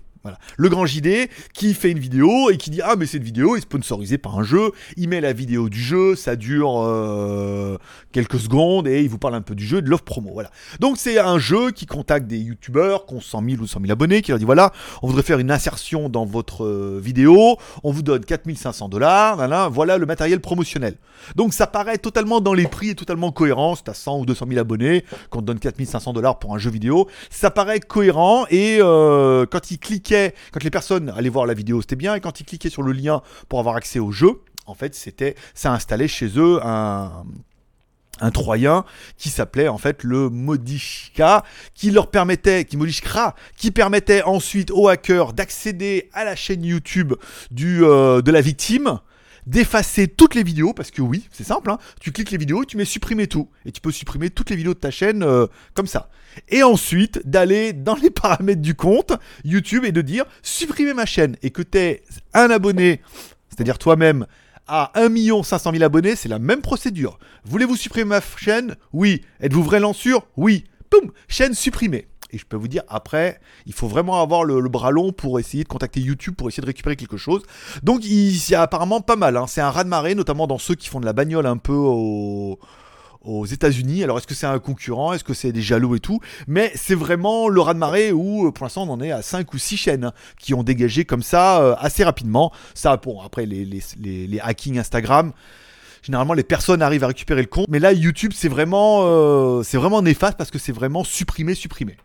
Le 0.57 0.69
grand 0.69 0.87
JD 0.87 1.29
qui 1.55 1.75
fait 1.75 1.91
une 1.91 1.99
vidéo 1.99 2.51
et 2.51 2.57
qui 2.57 2.71
dit 2.71 2.81
Ah, 2.83 2.95
mais 2.97 3.07
cette 3.07 3.23
vidéo 3.23 3.57
est 3.57 3.61
sponsorisée 3.61 4.19
par 4.19 4.39
un 4.39 4.43
jeu. 4.43 4.73
Il 4.97 5.09
met 5.09 5.21
la 5.21 5.33
vidéo 5.33 5.69
du 5.69 5.81
jeu, 5.81 6.17
ça 6.17 6.37
dure 6.37 6.83
euh, 6.83 7.79
quelques 8.13 8.39
secondes 8.39 8.89
et 8.89 9.03
il 9.03 9.09
vous 9.09 9.19
parle 9.19 9.35
un 9.35 9.43
peu 9.43 9.55
du 9.55 9.67
jeu, 9.67 9.83
de 9.83 9.89
l'offre 9.89 10.05
promo. 10.05 10.31
Voilà. 10.33 10.51
Donc, 10.81 10.97
c'est 10.99 11.19
un 11.19 11.39
jeu 11.39 11.71
qui 11.71 11.87
contacte 11.87 12.27
des 12.27 12.39
youtubeurs 12.39 13.07
qui 13.07 13.15
ont 13.15 13.21
100 13.21 13.43
000 13.51 13.63
ou 13.63 13.67
100 13.67 13.81
000 13.81 13.93
abonnés, 13.93 14.23
qui 14.23 14.31
leur 14.31 14.39
dit 14.39 14.45
Voilà, 14.45 14.73
on 15.03 15.07
voudrait 15.07 15.23
faire 15.23 15.39
une 15.39 15.51
insertion 15.51 16.09
dans 16.09 16.25
votre 16.25 16.65
euh, 16.65 17.01
vidéo, 17.03 17.57
on 17.83 17.93
vous 17.93 18.03
donne 18.03 18.25
4500 18.25 18.89
dollars, 18.89 19.71
voilà 19.71 19.99
le 19.99 20.07
matériel 20.07 20.41
promotionnel. 20.41 20.97
Donc, 21.37 21.53
ça 21.53 21.67
paraît 21.67 21.99
totalement 21.99 22.41
dans 22.41 22.55
les 22.55 22.67
prix 22.67 22.91
et 22.91 22.95
totalement 22.95 23.33
cohérent. 23.33 23.77
C'est 23.77 23.89
à 23.89 23.95
100 23.95 24.21
ou 24.21 24.27
200 24.27 24.47
000 24.49 24.61
abonnés 24.61 25.05
qu'on 25.31 25.41
te 25.41 25.47
donne 25.47 25.59
4500 25.59 26.13
dollars 26.13 26.39
pour 26.39 26.55
un 26.55 26.59
jeu 26.59 26.71
vidéo. 26.71 27.09
Ça 27.31 27.51
paraît 27.51 27.81
cohérent 27.81 28.47
et 28.51 28.79
euh, 28.81 29.47
quand 29.51 29.71
il 29.71 29.79
quand 30.09 30.63
les 30.63 30.71
personnes 30.71 31.11
allaient 31.17 31.29
voir 31.29 31.47
la 31.47 31.55
vidéo, 31.55 31.81
c'était 31.81 31.97
bien, 31.97 32.15
et 32.15 32.21
quand 32.21 32.41
ils 32.41 32.45
cliquaient 32.45 32.71
sur 32.71 32.83
le 32.83 32.93
lien 32.93 33.23
pour 33.49 33.61
avoir 33.61 33.77
accès 33.77 33.99
au 33.99 34.13
jeu, 34.13 34.41
en 34.67 34.75
fait, 34.75 34.95
c'était, 34.95 35.35
ça 35.55 35.73
installait 35.73 36.09
chez 36.09 36.39
eux 36.39 36.61
un, 36.63 37.25
Troyen 38.35 38.85
qui 39.17 39.29
s'appelait 39.29 39.69
en 39.69 39.79
fait 39.79 40.03
le 40.03 40.29
Modishka, 40.29 41.45
qui 41.73 41.93
leur 41.93 42.11
permettait, 42.11 42.65
qui 42.65 42.77
Modishkra, 42.77 43.37
qui 43.57 43.71
permettait 43.71 44.23
ensuite 44.23 44.73
aux 44.73 44.89
hackers 44.89 45.33
d'accéder 45.33 46.11
à 46.13 46.25
la 46.25 46.35
chaîne 46.35 46.65
YouTube 46.65 47.15
euh, 47.61 48.21
de 48.21 48.31
la 48.33 48.41
victime, 48.41 48.99
d'effacer 49.49 50.09
toutes 50.09 50.35
les 50.35 50.43
vidéos, 50.43 50.75
parce 50.75 50.91
que 50.91 51.01
oui, 51.01 51.27
c'est 51.33 51.45
simple, 51.45 51.71
hein. 51.71 51.79
tu 52.01 52.13
cliques 52.13 52.31
les 52.31 52.37
vidéos 52.39 52.65
tu 52.65 52.77
mets 52.77 52.85
supprimer 52.85 53.27
tout. 53.27 53.49
Et 53.65 53.73
tu 53.73 53.81
peux 53.81 53.91
supprimer 53.91 54.31
toutes 54.31 54.51
les 54.51 54.57
vidéos 54.57 54.75
de 54.75 54.79
ta 54.79 54.91
chaîne 54.91 55.23
euh, 55.23 55.47
comme 55.75 55.87
ça. 55.87 56.11
Et 56.51 56.63
ensuite, 56.63 57.21
d'aller 57.25 57.73
dans 57.73 57.97
les 57.97 58.11
paramètres 58.23 58.61
du 58.61 58.75
compte 58.75 59.13
YouTube 59.45 59.85
et 59.85 59.93
de 59.93 60.03
dire 60.03 60.25
supprimer 60.43 60.93
ma 60.93 61.07
chaîne. 61.07 61.37
Et 61.43 61.51
que 61.51 61.63
tu 61.63 61.79
es 61.79 62.03
un 62.35 62.51
abonné, 62.51 63.01
c'est-à-dire 63.49 63.79
toi-même, 63.79 64.27
à 64.67 64.93
1 64.95 65.43
500 65.43 65.73
000 65.73 65.83
abonnés, 65.83 66.15
c'est 66.15 66.29
la 66.29 66.39
même 66.39 66.61
procédure. 66.61 67.19
Voulez-vous 67.45 67.77
supprimer 67.77 68.05
ma 68.05 68.21
chaîne? 68.21 68.77
Oui. 68.93 69.23
Êtes-vous 69.41 69.63
vraiment 69.63 69.95
sûr? 69.95 70.27
Oui. 70.37 70.65
Poum 70.91 71.11
Chaîne 71.27 71.55
supprimée. 71.55 72.07
Et 72.31 72.39
je 72.39 72.45
peux 72.45 72.57
vous 72.57 72.69
dire, 72.69 72.83
après, 72.89 73.41
il 73.67 73.73
faut 73.73 73.89
vraiment 73.89 74.21
avoir 74.21 74.45
le, 74.45 74.61
bras 74.69 74.91
long 74.91 75.13
pour 75.13 75.41
essayer 75.41 75.65
de 75.65 75.69
contacter 75.69 76.01
YouTube 76.01 76.35
pour 76.37 76.49
essayer 76.49 76.61
de 76.61 76.67
récupérer 76.67 76.97
quelque 76.97 77.17
chose. 77.17 77.43
Donc, 77.83 78.05
il, 78.05 78.51
y 78.51 78.55
a 78.55 78.63
apparemment 78.63 79.01
pas 79.01 79.17
mal. 79.17 79.37
Hein. 79.37 79.47
C'est 79.47 79.61
un 79.61 79.71
raz-de-marée, 79.71 80.15
notamment 80.15 80.47
dans 80.47 80.59
ceux 80.59 80.75
qui 80.75 80.89
font 80.89 81.01
de 81.01 81.07
la 81.07 81.15
bagnole 81.15 81.47
un 81.47 81.57
peu 81.57 81.73
aux 81.73 83.47
États-Unis. 83.47 84.05
Alors, 84.05 84.19
est-ce 84.19 84.27
que 84.27 84.35
c'est 84.35 84.47
un 84.47 84.59
concurrent? 84.59 85.15
Est-ce 85.15 85.25
que 85.25 85.35
c'est 85.35 85.53
des 85.53 85.63
jaloux 85.63 85.95
et 85.95 86.01
tout? 86.01 86.21
Mais 86.47 86.71
c'est 86.75 86.95
vraiment 86.95 87.49
le 87.49 87.61
raz-de-marée 87.61 88.13
où, 88.13 88.47
euh, 88.47 88.53
pour 88.53 88.67
l'instant, 88.67 88.83
on 88.83 88.93
en 88.93 89.01
est 89.01 89.11
à 89.11 89.23
5 89.23 89.53
ou 89.55 89.59
6 89.59 89.77
chaînes 89.77 90.13
qui 90.39 90.53
ont 90.53 90.63
dégagé 90.63 91.07
comme 91.07 91.23
ça 91.23 91.63
euh, 91.63 91.75
assez 91.79 92.05
rapidement. 92.05 92.53
Ça, 92.75 92.97
bon, 92.99 93.23
après, 93.23 93.47
les, 93.47 93.65
les, 93.65 94.41
Instagram 94.77 95.33
généralement 96.03 96.35
les 96.35 96.43
personnes 96.43 96.83
arrivent 96.83 97.05
à 97.05 97.09
récupérer 97.09 97.43
le 97.43 97.49
compte. 97.49 97.67
Mais 97.69 97.79
là, 97.79 97.93
YouTube, 97.93 98.33
c'est 98.35 98.49
vraiment, 98.49 99.01
euh, 99.03 99.63
c'est 99.63 99.77
vraiment 99.77 100.03
néfaste 100.03 100.37
parce 100.37 100.51
que 100.51 100.59
c'est 100.59 100.73
vraiment 100.73 101.05
supprimé, 101.05 101.55
supprimé. 101.55 101.97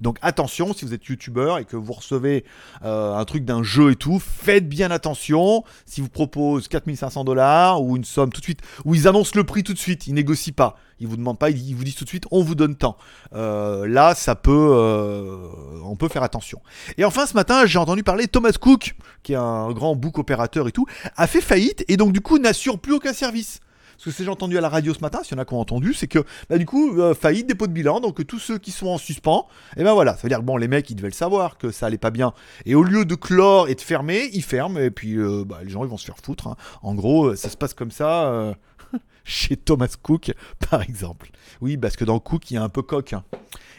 Donc 0.00 0.18
attention, 0.22 0.72
si 0.72 0.84
vous 0.84 0.94
êtes 0.94 1.04
youtubeur 1.06 1.58
et 1.58 1.64
que 1.64 1.76
vous 1.76 1.92
recevez 1.92 2.44
euh, 2.84 3.14
un 3.14 3.24
truc 3.24 3.44
d'un 3.44 3.62
jeu 3.62 3.92
et 3.92 3.96
tout, 3.96 4.18
faites 4.18 4.68
bien 4.68 4.90
attention. 4.90 5.64
Si 5.86 6.00
vous 6.00 6.08
proposent 6.08 6.68
4500 6.68 7.24
dollars 7.24 7.82
ou 7.82 7.96
une 7.96 8.04
somme 8.04 8.32
tout 8.32 8.40
de 8.40 8.44
suite, 8.44 8.60
ou 8.84 8.94
ils 8.94 9.08
annoncent 9.08 9.32
le 9.34 9.44
prix 9.44 9.62
tout 9.62 9.74
de 9.74 9.78
suite, 9.78 10.06
ils 10.06 10.14
négocient 10.14 10.54
pas. 10.54 10.76
Ils 11.00 11.06
vous 11.06 11.16
demandent 11.16 11.38
pas, 11.38 11.50
ils 11.50 11.74
vous 11.74 11.84
disent 11.84 11.94
tout 11.94 12.04
de 12.04 12.08
suite, 12.08 12.26
on 12.30 12.42
vous 12.42 12.54
donne 12.54 12.74
tant. 12.74 12.96
Euh, 13.32 13.86
là, 13.86 14.14
ça 14.14 14.34
peut, 14.34 14.50
euh, 14.52 15.48
on 15.84 15.94
peut 15.94 16.08
faire 16.08 16.24
attention. 16.24 16.60
Et 16.96 17.04
enfin, 17.04 17.26
ce 17.26 17.34
matin, 17.34 17.66
j'ai 17.66 17.78
entendu 17.78 18.02
parler 18.02 18.26
Thomas 18.26 18.56
Cook, 18.60 18.96
qui 19.22 19.32
est 19.32 19.36
un 19.36 19.70
grand 19.72 19.94
book 19.94 20.18
opérateur 20.18 20.66
et 20.66 20.72
tout, 20.72 20.86
a 21.16 21.26
fait 21.26 21.40
faillite 21.40 21.84
et 21.88 21.96
donc 21.96 22.12
du 22.12 22.20
coup 22.20 22.38
n'assure 22.38 22.78
plus 22.78 22.94
aucun 22.94 23.12
service. 23.12 23.60
Ce 23.98 24.10
que 24.10 24.24
j'ai 24.24 24.28
entendu 24.28 24.56
à 24.56 24.60
la 24.60 24.68
radio 24.68 24.94
ce 24.94 25.00
matin, 25.00 25.20
s'il 25.24 25.36
y 25.36 25.40
en 25.40 25.42
a 25.42 25.44
qui 25.44 25.54
ont 25.54 25.60
entendu, 25.60 25.92
c'est 25.92 26.06
que 26.06 26.20
bah, 26.48 26.56
du 26.56 26.66
coup, 26.66 27.00
euh, 27.00 27.14
faillite, 27.14 27.48
dépôt 27.48 27.66
de 27.66 27.72
bilan, 27.72 27.98
donc 27.98 28.24
tous 28.26 28.38
ceux 28.38 28.56
qui 28.56 28.70
sont 28.70 28.86
en 28.86 28.96
suspens, 28.96 29.48
et 29.76 29.82
ben 29.82 29.92
voilà, 29.92 30.14
ça 30.14 30.22
veut 30.22 30.28
dire 30.28 30.38
que 30.38 30.44
bon, 30.44 30.56
les 30.56 30.68
mecs 30.68 30.88
ils 30.88 30.94
devaient 30.94 31.08
le 31.08 31.14
savoir 31.14 31.58
que 31.58 31.72
ça 31.72 31.86
allait 31.86 31.98
pas 31.98 32.10
bien. 32.10 32.32
Et 32.64 32.76
au 32.76 32.84
lieu 32.84 33.04
de 33.04 33.16
clore 33.16 33.68
et 33.68 33.74
de 33.74 33.80
fermer, 33.80 34.30
ils 34.32 34.44
ferment, 34.44 34.78
et 34.78 34.92
puis 34.92 35.16
euh, 35.16 35.42
bah, 35.44 35.58
les 35.64 35.70
gens 35.70 35.82
ils 35.82 35.90
vont 35.90 35.96
se 35.96 36.06
faire 36.06 36.18
foutre. 36.22 36.46
Hein. 36.46 36.56
En 36.82 36.94
gros, 36.94 37.30
euh, 37.30 37.36
ça 37.36 37.48
se 37.48 37.56
passe 37.56 37.74
comme 37.74 37.90
ça. 37.90 38.54
chez 39.24 39.56
Thomas 39.56 39.94
Cook, 40.00 40.32
par 40.70 40.80
exemple. 40.80 41.30
Oui, 41.60 41.76
parce 41.76 41.96
que 41.96 42.04
dans 42.04 42.20
Cook, 42.20 42.50
il 42.50 42.54
y 42.54 42.56
a 42.56 42.62
un 42.62 42.68
peu 42.68 42.82
coq. 42.82 43.12
Hein. 43.12 43.24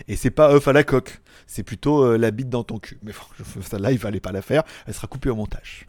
Et 0.10 0.18
c'est 0.18 0.32
pas 0.32 0.52
œuf 0.52 0.68
à 0.68 0.74
la 0.74 0.84
coque. 0.84 1.22
C'est 1.48 1.64
plutôt 1.64 2.18
la 2.18 2.30
bite 2.32 2.50
dans 2.50 2.64
ton 2.64 2.78
cul. 2.78 3.00
Mais 3.04 3.14
ça 3.62 3.80
là, 3.80 3.92
il 3.92 3.98
fallait 3.98 4.20
pas 4.20 4.34
la 4.34 4.42
faire. 4.42 4.64
Elle 4.86 4.94
sera 4.94 5.08
coupée 5.08 5.30
au 5.30 5.36
montage. 5.36 5.88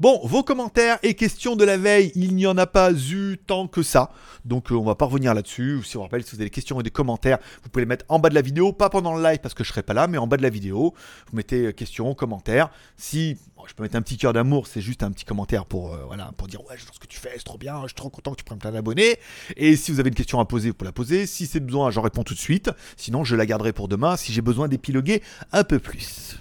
Bon, 0.00 0.18
vos 0.24 0.42
commentaires 0.42 0.98
et 1.02 1.12
questions 1.12 1.56
de 1.56 1.64
la 1.64 1.76
veille, 1.76 2.10
il 2.14 2.34
n'y 2.34 2.46
en 2.46 2.56
a 2.56 2.66
pas 2.66 2.90
eu 2.90 3.36
tant 3.46 3.68
que 3.68 3.82
ça. 3.82 4.10
Donc 4.46 4.72
euh, 4.72 4.74
on 4.74 4.82
va 4.82 4.94
pas 4.94 5.04
revenir 5.04 5.34
là-dessus. 5.34 5.82
Si 5.84 5.98
vous 5.98 6.02
rappelle, 6.02 6.22
si 6.22 6.30
vous 6.30 6.36
avez 6.36 6.46
des 6.46 6.50
questions 6.50 6.80
et 6.80 6.82
des 6.82 6.90
commentaires, 6.90 7.36
vous 7.62 7.68
pouvez 7.68 7.82
les 7.82 7.88
mettre 7.88 8.06
en 8.08 8.18
bas 8.18 8.30
de 8.30 8.34
la 8.34 8.40
vidéo, 8.40 8.72
pas 8.72 8.88
pendant 8.88 9.14
le 9.14 9.22
live 9.22 9.40
parce 9.42 9.52
que 9.52 9.62
je 9.62 9.68
serai 9.68 9.82
pas 9.82 9.92
là, 9.92 10.06
mais 10.06 10.16
en 10.16 10.26
bas 10.26 10.38
de 10.38 10.42
la 10.42 10.48
vidéo. 10.48 10.94
Vous 11.30 11.36
mettez 11.36 11.66
euh, 11.66 11.72
questions, 11.72 12.14
commentaires. 12.14 12.70
Si 12.96 13.36
je 13.66 13.74
peux 13.74 13.82
mettre 13.82 13.96
un 13.96 14.00
petit 14.00 14.16
cœur 14.16 14.32
d'amour, 14.32 14.68
c'est 14.68 14.80
juste 14.80 15.02
un 15.02 15.10
petit 15.10 15.26
commentaire 15.26 15.66
pour 15.66 15.92
euh, 15.92 15.98
voilà 16.06 16.32
pour 16.34 16.48
dire 16.48 16.62
ouais, 16.62 16.76
j'adore 16.78 16.94
ce 16.94 17.00
que 17.00 17.06
tu 17.06 17.18
fais, 17.18 17.32
c'est 17.36 17.44
trop 17.44 17.58
bien, 17.58 17.82
je 17.82 17.88
suis 17.88 17.94
trop 17.94 18.08
content 18.08 18.30
que 18.30 18.36
tu 18.36 18.44
prennes 18.44 18.58
plein 18.58 18.72
d'abonnés. 18.72 19.18
Et 19.58 19.76
si 19.76 19.92
vous 19.92 20.00
avez 20.00 20.08
une 20.08 20.14
question 20.14 20.40
à 20.40 20.46
poser, 20.46 20.70
vous 20.70 20.74
pouvez 20.76 20.88
la 20.88 20.92
poser. 20.92 21.26
Si 21.26 21.44
c'est 21.44 21.60
besoin, 21.60 21.90
j'en 21.90 22.00
réponds 22.00 22.24
tout 22.24 22.32
de 22.32 22.38
suite. 22.38 22.70
Sinon, 22.96 23.22
je 23.22 23.36
la 23.36 23.44
garderai 23.44 23.74
pour 23.74 23.86
demain 23.86 24.16
si 24.16 24.32
j'ai 24.32 24.40
besoin 24.40 24.66
d'épiloguer 24.66 25.22
un 25.52 25.62
peu 25.62 25.78
plus. 25.78 26.38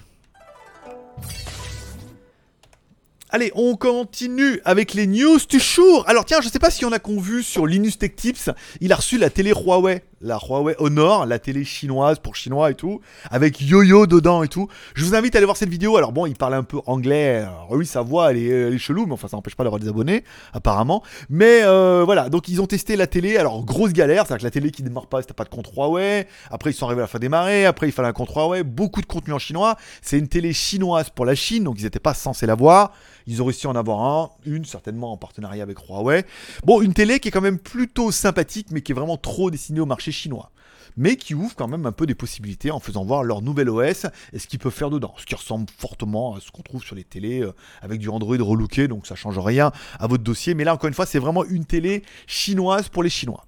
Allez, 3.31 3.51
on 3.53 3.75
continue 3.75 4.59
avec 4.65 4.95
les 4.95 5.05
news 5.05 5.37
du 5.47 5.59
jour. 5.59 6.03
Alors 6.07 6.25
tiens, 6.25 6.41
je 6.41 6.49
sais 6.49 6.57
pas 6.57 6.71
si 6.71 6.83
on 6.83 6.91
a 6.91 6.97
qu'on 6.97 7.19
vu 7.19 7.43
sur 7.43 7.67
Linus 7.67 7.99
Tech 7.99 8.15
Tips, 8.15 8.49
il 8.81 8.91
a 8.91 8.95
reçu 8.95 9.19
la 9.19 9.29
télé 9.29 9.51
Huawei, 9.51 10.01
la 10.21 10.37
Huawei 10.37 10.75
Honor, 10.79 11.25
la 11.25 11.39
télé 11.39 11.63
chinoise 11.63 12.19
pour 12.19 12.35
chinois 12.35 12.71
et 12.71 12.75
tout, 12.75 13.01
avec 13.29 13.61
yo-yo 13.61 14.07
dedans 14.07 14.43
et 14.43 14.47
tout. 14.47 14.67
Je 14.95 15.05
vous 15.05 15.15
invite 15.15 15.35
à 15.35 15.37
aller 15.37 15.45
voir 15.45 15.57
cette 15.57 15.69
vidéo. 15.69 15.97
Alors 15.97 16.11
bon, 16.11 16.25
il 16.25 16.35
parle 16.35 16.53
un 16.53 16.63
peu 16.63 16.79
anglais. 16.85 17.45
oui, 17.69 17.85
sa 17.85 18.01
voix, 18.01 18.31
elle 18.31 18.37
est, 18.37 18.77
chelou, 18.77 19.05
mais 19.05 19.13
enfin 19.13 19.27
ça 19.27 19.37
n'empêche 19.37 19.55
pas 19.55 19.63
d'avoir 19.63 19.79
des 19.79 19.87
abonnés, 19.87 20.23
apparemment. 20.53 21.03
Mais 21.29 21.61
euh, 21.63 22.03
voilà, 22.05 22.29
donc 22.29 22.47
ils 22.47 22.61
ont 22.61 22.67
testé 22.67 22.95
la 22.95 23.07
télé. 23.07 23.37
Alors 23.37 23.63
grosse 23.63 23.93
galère, 23.93 24.25
c'est-à-dire 24.25 24.39
que 24.39 24.47
la 24.47 24.51
télé 24.51 24.71
qui 24.71 24.83
démarre 24.83 25.07
pas, 25.07 25.21
c'était 25.21 25.33
pas 25.33 25.45
de 25.45 25.49
compte 25.49 25.69
Huawei. 25.75 26.27
Après 26.51 26.71
ils 26.71 26.73
sont 26.73 26.85
arrivés 26.85 27.01
à 27.01 27.03
la 27.03 27.07
fin 27.07 27.19
démarrer. 27.19 27.65
Après 27.65 27.87
il 27.87 27.91
fallait 27.91 28.09
un 28.09 28.13
compte 28.13 28.33
Huawei. 28.33 28.63
Beaucoup 28.63 29.01
de 29.01 29.05
contenu 29.05 29.33
en 29.33 29.39
chinois. 29.39 29.77
C'est 30.01 30.17
une 30.17 30.27
télé 30.27 30.53
chinoise 30.53 31.09
pour 31.09 31.25
la 31.25 31.35
Chine, 31.35 31.63
donc 31.63 31.79
ils 31.79 31.83
n'étaient 31.83 31.99
pas 31.99 32.13
censés 32.13 32.45
la 32.45 32.55
voir. 32.55 32.91
Ils 33.27 33.41
ont 33.41 33.45
réussi 33.45 33.67
à 33.67 33.69
en 33.69 33.75
avoir 33.75 34.01
un, 34.01 34.29
une 34.45 34.65
certainement 34.65 35.11
en 35.11 35.17
partenariat 35.17 35.61
avec 35.61 35.77
Huawei. 35.87 36.25
Bon, 36.65 36.81
une 36.81 36.93
télé 36.93 37.19
qui 37.19 37.27
est 37.27 37.31
quand 37.31 37.41
même 37.41 37.59
plutôt 37.59 38.11
sympathique, 38.11 38.67
mais 38.71 38.81
qui 38.81 38.91
est 38.91 38.95
vraiment 38.95 39.17
trop 39.17 39.51
destinée 39.51 39.79
au 39.79 39.85
marché 39.85 40.08
chinois 40.11 40.51
mais 40.97 41.15
qui 41.15 41.33
ouvre 41.33 41.55
quand 41.55 41.67
même 41.67 41.85
un 41.85 41.91
peu 41.91 42.05
des 42.05 42.15
possibilités 42.15 42.71
en 42.71 42.79
faisant 42.79 43.05
voir 43.05 43.23
leur 43.23 43.41
nouvel 43.41 43.69
OS 43.69 44.05
et 44.33 44.39
ce 44.39 44.47
qu'ils 44.47 44.59
peuvent 44.59 44.73
faire 44.73 44.89
dedans. 44.89 45.13
Ce 45.17 45.25
qui 45.25 45.35
ressemble 45.35 45.65
fortement 45.77 46.35
à 46.35 46.41
ce 46.41 46.51
qu'on 46.51 46.61
trouve 46.61 46.83
sur 46.83 46.95
les 46.95 47.03
télés 47.05 47.41
euh, 47.41 47.53
avec 47.81 47.99
du 47.99 48.09
Android 48.09 48.37
relooké, 48.37 48.87
donc 48.87 49.07
ça 49.07 49.15
change 49.15 49.39
rien 49.39 49.71
à 49.99 50.07
votre 50.07 50.23
dossier. 50.23 50.53
Mais 50.55 50.65
là, 50.65 50.73
encore 50.73 50.87
une 50.87 50.93
fois, 50.93 51.05
c'est 51.05 51.19
vraiment 51.19 51.45
une 51.45 51.65
télé 51.65 52.03
chinoise 52.27 52.89
pour 52.89 53.03
les 53.03 53.09
Chinois. 53.09 53.45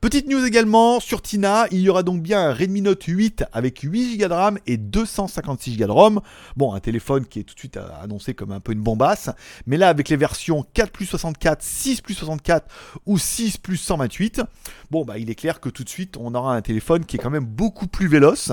Petite 0.00 0.28
news 0.28 0.44
également 0.44 1.00
sur 1.00 1.22
Tina, 1.22 1.66
il 1.70 1.80
y 1.80 1.88
aura 1.88 2.02
donc 2.02 2.22
bien 2.22 2.40
un 2.40 2.52
Redmi 2.52 2.82
Note 2.82 3.04
8 3.04 3.44
avec 3.52 3.80
8 3.80 4.18
Go 4.18 4.28
de 4.28 4.32
RAM 4.32 4.58
et 4.66 4.76
256 4.76 5.76
Go 5.78 5.86
de 5.86 5.90
ROM. 5.90 6.20
Bon, 6.56 6.74
un 6.74 6.80
téléphone 6.80 7.24
qui 7.26 7.40
est 7.40 7.42
tout 7.44 7.54
de 7.54 7.58
suite 7.58 7.76
euh, 7.76 7.88
annoncé 8.02 8.34
comme 8.34 8.52
un 8.52 8.60
peu 8.60 8.72
une 8.72 8.82
bombasse, 8.82 9.30
mais 9.66 9.76
là 9.76 9.88
avec 9.88 10.08
les 10.08 10.16
versions 10.16 10.64
4 10.74 10.90
plus 10.90 11.06
64, 11.06 11.62
6 11.62 12.00
plus 12.02 12.14
64 12.14 12.66
ou 13.06 13.18
6 13.18 13.58
plus 13.58 13.76
128, 13.76 14.42
bon 14.90 15.04
bah 15.04 15.18
il 15.18 15.30
est 15.30 15.34
clair 15.34 15.60
que 15.60 15.68
tout 15.68 15.84
de 15.84 15.88
suite 15.88 16.16
on 16.18 16.34
aura 16.34 16.54
un 16.54 16.62
téléphone 16.62 17.04
qui 17.04 17.16
est 17.16 17.18
quand 17.18 17.30
même 17.30 17.44
beaucoup 17.44 17.86
plus 17.86 18.08
véloce. 18.08 18.52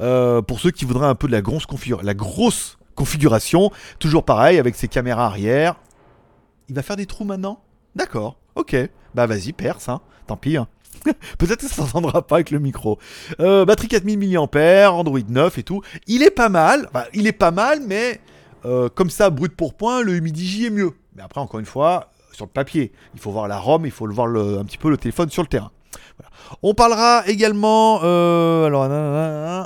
Euh, 0.00 0.42
pour 0.42 0.60
ceux 0.60 0.70
qui 0.70 0.84
voudraient 0.84 1.06
un 1.06 1.14
peu 1.14 1.26
de 1.26 1.32
la 1.32 1.42
grosse, 1.42 1.66
la 2.02 2.14
grosse 2.14 2.78
configuration, 2.94 3.70
toujours 3.98 4.24
pareil 4.24 4.58
avec 4.58 4.74
ses 4.74 4.88
caméras 4.88 5.26
arrière. 5.26 5.76
Il 6.68 6.74
va 6.74 6.82
faire 6.82 6.96
des 6.96 7.06
trous 7.06 7.24
maintenant? 7.24 7.62
D'accord, 7.94 8.38
ok. 8.54 8.76
Bah 9.14 9.26
vas-y, 9.26 9.52
perce, 9.52 9.88
hein. 9.88 10.00
Tant 10.26 10.36
pis. 10.36 10.56
Hein. 10.56 10.68
Peut-être 11.38 11.60
que 11.60 11.68
ça 11.68 11.86
s'entendra 11.86 12.26
pas 12.26 12.36
avec 12.36 12.50
le 12.50 12.58
micro. 12.58 12.98
Euh, 13.40 13.64
batterie 13.64 13.88
4000 13.88 14.38
mAh, 14.38 14.90
Android 14.90 15.20
9 15.26 15.58
et 15.58 15.62
tout. 15.62 15.82
Il 16.06 16.22
est 16.22 16.30
pas 16.30 16.48
mal. 16.48 16.88
il 17.14 17.26
est 17.26 17.32
pas 17.32 17.50
mal, 17.50 17.80
mais 17.86 18.20
euh, 18.64 18.88
comme 18.88 19.10
ça, 19.10 19.30
brut 19.30 19.54
pour 19.54 19.74
point, 19.74 20.02
le 20.02 20.14
Humidigi 20.14 20.66
est 20.66 20.70
mieux. 20.70 20.92
Mais 21.16 21.22
après, 21.22 21.40
encore 21.40 21.60
une 21.60 21.66
fois, 21.66 22.10
sur 22.32 22.44
le 22.44 22.50
papier, 22.50 22.92
il 23.14 23.20
faut 23.20 23.30
voir 23.30 23.48
la 23.48 23.58
ROM, 23.58 23.84
il 23.84 23.92
faut 23.92 24.06
le 24.06 24.14
voir 24.14 24.28
un 24.28 24.64
petit 24.64 24.78
peu 24.78 24.90
le 24.90 24.96
téléphone 24.96 25.30
sur 25.30 25.42
le 25.42 25.48
terrain. 25.48 25.70
On 26.62 26.74
parlera 26.74 27.24
également. 27.26 28.00
Euh, 28.02 28.66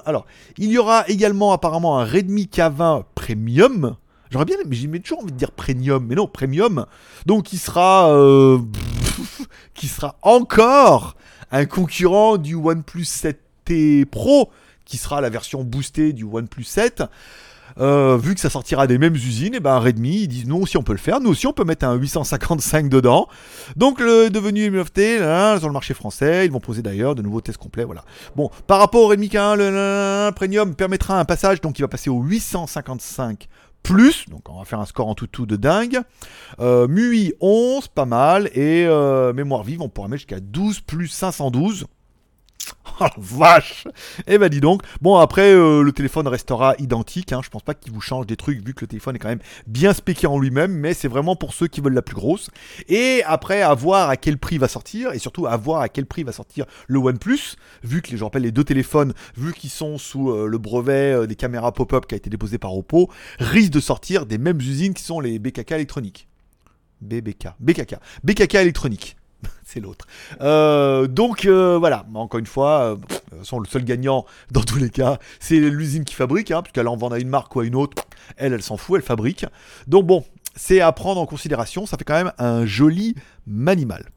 alors, 0.04 0.26
il 0.58 0.70
y 0.70 0.78
aura 0.78 1.04
également 1.08 1.52
apparemment 1.52 1.98
un 1.98 2.04
Redmi 2.04 2.48
K20 2.52 3.04
Premium 3.14 3.96
J'aurais 4.30 4.44
bien, 4.44 4.56
mais 4.66 4.74
j'ai 4.74 4.88
toujours 5.00 5.22
envie 5.22 5.32
de 5.32 5.36
dire 5.36 5.52
premium, 5.52 6.04
mais 6.04 6.16
non, 6.16 6.26
premium. 6.26 6.86
Donc 7.26 7.52
il 7.52 7.58
sera, 7.58 8.10
euh, 8.10 8.58
qui 9.74 9.88
sera 9.88 10.16
encore 10.22 11.16
un 11.50 11.66
concurrent 11.66 12.36
du 12.38 12.54
OnePlus 12.54 13.04
7T 13.04 14.04
Pro, 14.06 14.50
qui 14.84 14.96
sera 14.96 15.20
la 15.20 15.30
version 15.30 15.64
boostée 15.64 16.12
du 16.12 16.24
OnePlus 16.24 16.64
7. 16.64 17.04
Euh, 17.78 18.16
vu 18.16 18.34
que 18.34 18.40
ça 18.40 18.48
sortira 18.48 18.86
des 18.86 18.96
mêmes 18.96 19.14
usines, 19.14 19.54
et 19.54 19.60
ben 19.60 19.78
Redmi 19.78 20.22
ils 20.22 20.28
disent 20.28 20.46
nous 20.46 20.56
aussi 20.56 20.78
on 20.78 20.82
peut 20.82 20.92
le 20.92 20.98
faire, 20.98 21.20
nous 21.20 21.30
aussi 21.30 21.46
on 21.46 21.52
peut 21.52 21.64
mettre 21.64 21.84
un 21.84 21.94
855 21.94 22.88
dedans. 22.88 23.28
Donc 23.76 24.00
le 24.00 24.30
devenu 24.30 24.70
MFT 24.70 25.18
là, 25.20 25.58
sur 25.58 25.68
le 25.68 25.74
marché 25.74 25.92
français, 25.92 26.46
ils 26.46 26.52
vont 26.52 26.60
poser 26.60 26.80
d'ailleurs 26.80 27.14
de 27.14 27.22
nouveaux 27.22 27.42
tests 27.42 27.58
complets, 27.58 27.84
voilà. 27.84 28.04
Bon, 28.34 28.50
par 28.66 28.78
rapport 28.78 29.02
au 29.02 29.08
Redmi 29.08 29.28
K1, 29.28 29.56
le, 29.56 30.30
Premium 30.30 30.74
permettra 30.74 31.18
un 31.18 31.24
passage, 31.24 31.60
donc 31.60 31.78
il 31.78 31.82
va 31.82 31.88
passer 31.88 32.08
au 32.08 32.22
855 32.22 33.46
plus, 33.86 34.28
donc 34.28 34.48
on 34.48 34.58
va 34.58 34.64
faire 34.64 34.80
un 34.80 34.86
score 34.86 35.08
en 35.08 35.14
tout 35.14 35.28
tout 35.28 35.46
de 35.46 35.56
dingue. 35.56 36.00
Euh, 36.58 36.88
MUI 36.88 37.34
11, 37.40 37.88
pas 37.88 38.04
mal, 38.04 38.48
et 38.48 38.84
euh, 38.86 39.32
mémoire 39.32 39.62
vive, 39.62 39.80
on 39.80 39.88
pourra 39.88 40.08
mettre 40.08 40.22
jusqu'à 40.22 40.40
12 40.40 40.80
plus 40.80 41.08
512. 41.08 41.86
Oh 43.00 43.06
vache 43.18 43.86
Eh 44.26 44.38
ben 44.38 44.48
dis 44.48 44.60
donc. 44.60 44.82
Bon 45.02 45.16
après 45.16 45.52
euh, 45.52 45.82
le 45.82 45.92
téléphone 45.92 46.26
restera 46.28 46.74
identique. 46.78 47.32
Hein. 47.32 47.40
Je 47.44 47.50
pense 47.50 47.62
pas 47.62 47.74
qu'il 47.74 47.92
vous 47.92 48.00
change 48.00 48.26
des 48.26 48.36
trucs 48.36 48.64
vu 48.64 48.72
que 48.72 48.82
le 48.82 48.86
téléphone 48.86 49.16
est 49.16 49.18
quand 49.18 49.28
même 49.28 49.42
bien 49.66 49.92
spéqué 49.92 50.26
en 50.26 50.38
lui-même. 50.38 50.72
Mais 50.72 50.94
c'est 50.94 51.08
vraiment 51.08 51.36
pour 51.36 51.52
ceux 51.52 51.66
qui 51.66 51.80
veulent 51.80 51.94
la 51.94 52.02
plus 52.02 52.14
grosse. 52.14 52.50
Et 52.88 53.22
après 53.26 53.62
à 53.62 53.74
voir 53.74 54.08
à 54.08 54.16
quel 54.16 54.38
prix 54.38 54.58
va 54.58 54.68
sortir 54.68 55.12
et 55.12 55.18
surtout 55.18 55.46
à 55.46 55.56
voir 55.56 55.82
à 55.82 55.88
quel 55.88 56.06
prix 56.06 56.22
va 56.22 56.32
sortir 56.32 56.64
le 56.86 56.98
OnePlus. 56.98 57.56
Vu 57.82 58.00
que 58.00 58.16
je 58.16 58.24
rappelle 58.24 58.42
les 58.42 58.52
deux 58.52 58.64
téléphones, 58.64 59.12
vu 59.36 59.52
qu'ils 59.52 59.70
sont 59.70 59.98
sous 59.98 60.30
euh, 60.30 60.46
le 60.46 60.58
brevet 60.58 61.12
euh, 61.12 61.26
des 61.26 61.36
caméras 61.36 61.72
pop-up 61.72 62.06
qui 62.06 62.14
a 62.14 62.16
été 62.16 62.30
déposé 62.30 62.56
par 62.58 62.74
Oppo, 62.74 63.10
risquent 63.38 63.72
de 63.72 63.80
sortir 63.80 64.26
des 64.26 64.38
mêmes 64.38 64.58
usines 64.58 64.94
qui 64.94 65.02
sont 65.02 65.20
les 65.20 65.38
BKK 65.38 65.72
électroniques. 65.72 66.28
BBK. 67.02 67.48
BKK. 67.60 67.96
BKK 68.24 68.54
électronique. 68.54 69.16
c'est 69.64 69.80
l'autre. 69.80 70.06
Euh, 70.40 71.06
donc 71.06 71.44
euh, 71.44 71.78
voilà, 71.78 72.06
encore 72.14 72.40
une 72.40 72.46
fois, 72.46 72.96
euh, 73.32 73.36
le 73.58 73.68
seul 73.68 73.84
gagnant 73.84 74.24
dans 74.50 74.62
tous 74.62 74.78
les 74.78 74.90
cas, 74.90 75.18
c'est 75.40 75.58
l'usine 75.58 76.04
qui 76.04 76.14
fabrique, 76.14 76.50
hein, 76.50 76.62
puisqu'elle 76.62 76.88
en 76.88 76.96
vend 76.96 77.08
à 77.08 77.18
une 77.18 77.28
marque 77.28 77.54
ou 77.56 77.60
à 77.60 77.64
une 77.64 77.74
autre, 77.76 78.04
elle, 78.36 78.52
elle 78.52 78.62
s'en 78.62 78.76
fout, 78.76 78.96
elle 78.96 79.06
fabrique. 79.06 79.46
Donc 79.86 80.06
bon, 80.06 80.24
c'est 80.54 80.80
à 80.80 80.92
prendre 80.92 81.20
en 81.20 81.26
considération, 81.26 81.86
ça 81.86 81.96
fait 81.96 82.04
quand 82.04 82.14
même 82.14 82.32
un 82.38 82.66
joli 82.66 83.14
manimal. 83.46 84.10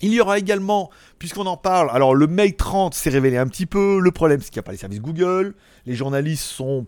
Il 0.00 0.14
y 0.14 0.20
aura 0.20 0.38
également, 0.38 0.90
puisqu'on 1.18 1.46
en 1.46 1.56
parle, 1.56 1.90
alors 1.90 2.14
le 2.14 2.28
Mate 2.28 2.56
30 2.56 2.94
s'est 2.94 3.10
révélé 3.10 3.36
un 3.36 3.48
petit 3.48 3.66
peu, 3.66 3.98
le 3.98 4.10
problème 4.12 4.40
c'est 4.40 4.50
qu'il 4.50 4.58
n'y 4.58 4.60
a 4.60 4.62
pas 4.62 4.70
les 4.70 4.78
services 4.78 5.00
Google, 5.00 5.56
les 5.86 5.94
journalistes 5.96 6.44
sont 6.44 6.86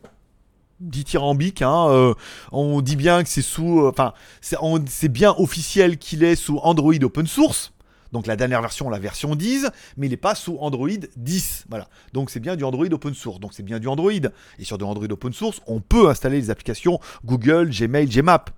dithyrambique. 0.80 1.62
Hein, 1.62 1.88
euh, 1.88 2.14
on 2.52 2.80
dit 2.80 2.96
bien 2.96 3.22
que 3.22 3.28
c'est 3.28 3.42
sous, 3.42 3.80
euh, 3.80 3.90
enfin, 3.90 4.12
c'est 4.40 5.08
bien 5.08 5.34
officiel 5.38 5.99
qu'il 5.99 6.25
est 6.25 6.37
sous 6.37 6.58
Android 6.58 6.94
open 7.02 7.26
source. 7.26 7.72
Donc 8.12 8.26
la 8.26 8.34
dernière 8.34 8.60
version, 8.60 8.90
la 8.90 8.99
version 8.99 9.37
10, 9.37 9.68
mais 9.96 10.08
il 10.08 10.10
n'est 10.10 10.16
pas 10.16 10.34
sous 10.34 10.56
Android 10.58 10.88
10. 11.16 11.66
Voilà. 11.68 11.88
Donc 12.12 12.30
c'est 12.30 12.40
bien 12.40 12.56
du 12.56 12.64
Android 12.64 12.87
open 12.90 13.14
source. 13.14 13.38
Donc 13.38 13.52
c'est 13.54 13.62
bien 13.62 13.78
du 13.78 13.87
Android. 13.87 14.10
Et 14.58 14.64
sur 14.64 14.78
du 14.78 14.84
Android 14.84 15.06
open 15.10 15.32
source, 15.32 15.60
on 15.66 15.80
peut 15.80 16.08
installer 16.08 16.40
les 16.40 16.50
applications 16.50 16.99
Google, 17.25 17.70
Gmail, 17.70 18.08
Gmap. 18.08 18.50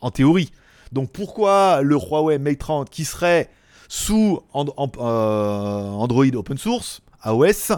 En 0.00 0.10
théorie. 0.10 0.50
Donc 0.92 1.12
pourquoi 1.12 1.82
le 1.82 1.96
Huawei 1.96 2.38
Mate 2.38 2.58
30 2.58 2.90
qui 2.90 3.04
serait 3.04 3.50
sous 3.88 4.40
euh, 4.54 5.88
Android 5.90 6.34
open 6.34 6.56
source, 6.56 7.02
AOS, 7.22 7.72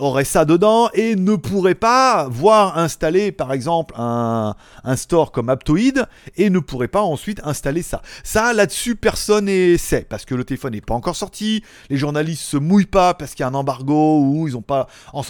aurait 0.00 0.24
ça 0.24 0.44
dedans 0.44 0.90
et 0.94 1.14
ne 1.14 1.36
pourrait 1.36 1.74
pas 1.74 2.26
voir 2.28 2.78
installer 2.78 3.32
par 3.32 3.52
exemple 3.52 3.94
un, 3.96 4.54
store 4.96 5.32
comme 5.32 5.48
Aptoid 5.48 6.08
et 6.36 6.50
ne 6.50 6.58
pourrait 6.58 6.88
pas 6.88 7.02
ensuite 7.02 7.40
installer 7.44 7.82
ça. 7.82 8.02
Ça 8.24 8.52
là-dessus 8.52 8.96
personne 8.96 9.46
ne 9.46 9.76
sait 9.76 10.06
parce 10.08 10.24
que 10.24 10.34
le 10.34 10.44
téléphone 10.44 10.72
n'est 10.72 10.80
pas 10.80 10.94
encore 10.94 11.16
sorti, 11.16 11.62
les 11.88 11.96
journalistes 11.96 12.42
se 12.42 12.56
mouillent 12.56 12.86
pas 12.86 13.14
parce 13.14 13.34
qu'il 13.34 13.42
y 13.42 13.44
a 13.44 13.48
un 13.48 13.54
embargo 13.54 14.20
ou 14.20 14.48
ils 14.48 14.56
ont 14.56 14.62
pas 14.62 14.88
en, 15.12 15.22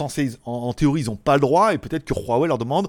en, 0.45 0.73
théorie 0.73 1.01
ils 1.01 1.07
n'ont 1.07 1.15
pas 1.15 1.35
le 1.35 1.41
droit 1.41 1.73
et 1.73 1.77
peut-être 1.77 2.05
que 2.05 2.13
Huawei 2.13 2.47
leur 2.47 2.57
demande 2.57 2.87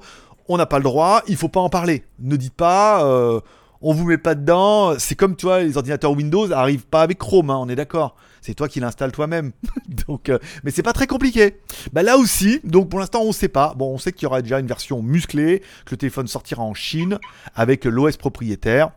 on 0.48 0.56
n'a 0.56 0.66
pas 0.66 0.78
le 0.78 0.84
droit, 0.84 1.22
il 1.28 1.36
faut 1.36 1.48
pas 1.48 1.60
en 1.60 1.68
parler. 1.68 2.04
Ne 2.18 2.36
dites 2.36 2.54
pas 2.54 3.04
euh, 3.04 3.40
on 3.82 3.92
vous 3.92 4.06
met 4.06 4.18
pas 4.18 4.34
dedans. 4.34 4.94
C'est 4.98 5.14
comme, 5.14 5.36
tu 5.36 5.46
vois, 5.46 5.60
les 5.60 5.76
ordinateurs 5.76 6.12
Windows 6.12 6.50
arrivent 6.52 6.86
pas 6.86 7.02
avec 7.02 7.18
Chrome, 7.18 7.50
hein, 7.50 7.58
on 7.60 7.68
est 7.68 7.76
d'accord. 7.76 8.16
C'est 8.42 8.54
toi 8.54 8.68
qui 8.68 8.80
l'installes 8.80 9.12
toi-même. 9.12 9.52
donc, 10.06 10.28
euh, 10.28 10.38
mais 10.64 10.70
c'est 10.72 10.82
pas 10.82 10.92
très 10.92 11.06
compliqué. 11.06 11.60
Bah 11.92 12.02
là 12.02 12.18
aussi, 12.18 12.60
donc 12.64 12.90
pour 12.90 12.98
l'instant 12.98 13.22
on 13.22 13.32
sait 13.32 13.48
pas. 13.48 13.72
Bon, 13.76 13.94
on 13.94 13.98
sait 13.98 14.12
qu'il 14.12 14.24
y 14.24 14.26
aura 14.26 14.42
déjà 14.42 14.58
une 14.58 14.66
version 14.66 15.00
musclée, 15.00 15.60
que 15.86 15.92
le 15.92 15.96
téléphone 15.96 16.26
sortira 16.26 16.62
en 16.62 16.74
Chine 16.74 17.18
avec 17.54 17.84
l'OS 17.84 18.16
propriétaire. 18.16 18.90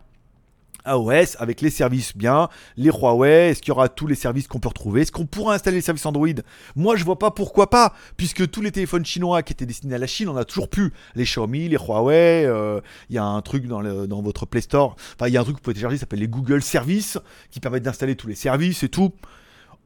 AOS 0.85 1.37
avec 1.39 1.61
les 1.61 1.69
services 1.69 2.15
bien, 2.15 2.49
les 2.77 2.89
Huawei, 2.89 3.49
est-ce 3.49 3.61
qu'il 3.61 3.69
y 3.69 3.71
aura 3.71 3.89
tous 3.89 4.07
les 4.07 4.15
services 4.15 4.47
qu'on 4.47 4.59
peut 4.59 4.69
retrouver? 4.69 5.01
Est-ce 5.01 5.11
qu'on 5.11 5.25
pourra 5.25 5.55
installer 5.55 5.77
les 5.77 5.81
services 5.81 6.05
Android? 6.05 6.27
Moi 6.75 6.95
je 6.95 7.03
vois 7.03 7.19
pas 7.19 7.31
pourquoi 7.31 7.69
pas, 7.69 7.93
puisque 8.17 8.49
tous 8.49 8.61
les 8.61 8.71
téléphones 8.71 9.05
chinois 9.05 9.43
qui 9.43 9.53
étaient 9.53 9.65
destinés 9.65 9.95
à 9.95 9.99
la 9.99 10.07
Chine, 10.07 10.29
on 10.29 10.37
a 10.37 10.45
toujours 10.45 10.69
pu. 10.69 10.93
Les 11.15 11.23
Xiaomi, 11.23 11.69
les 11.69 11.77
Huawei, 11.77 12.45
euh, 12.45 12.81
il 13.09 13.15
y 13.15 13.19
a 13.19 13.25
un 13.25 13.41
truc 13.41 13.67
dans, 13.67 13.81
dans 13.83 14.21
votre 14.21 14.45
Play 14.45 14.61
Store, 14.61 14.95
enfin 15.15 15.27
il 15.27 15.33
y 15.33 15.37
a 15.37 15.41
un 15.41 15.43
truc 15.43 15.55
que 15.55 15.59
vous 15.59 15.63
pouvez 15.63 15.73
télécharger, 15.73 15.97
ça 15.97 16.01
s'appelle 16.01 16.19
les 16.19 16.27
Google 16.27 16.61
Services, 16.61 17.17
qui 17.51 17.59
permettent 17.59 17.83
d'installer 17.83 18.15
tous 18.15 18.27
les 18.27 18.35
services 18.35 18.83
et 18.83 18.89
tout 18.89 19.11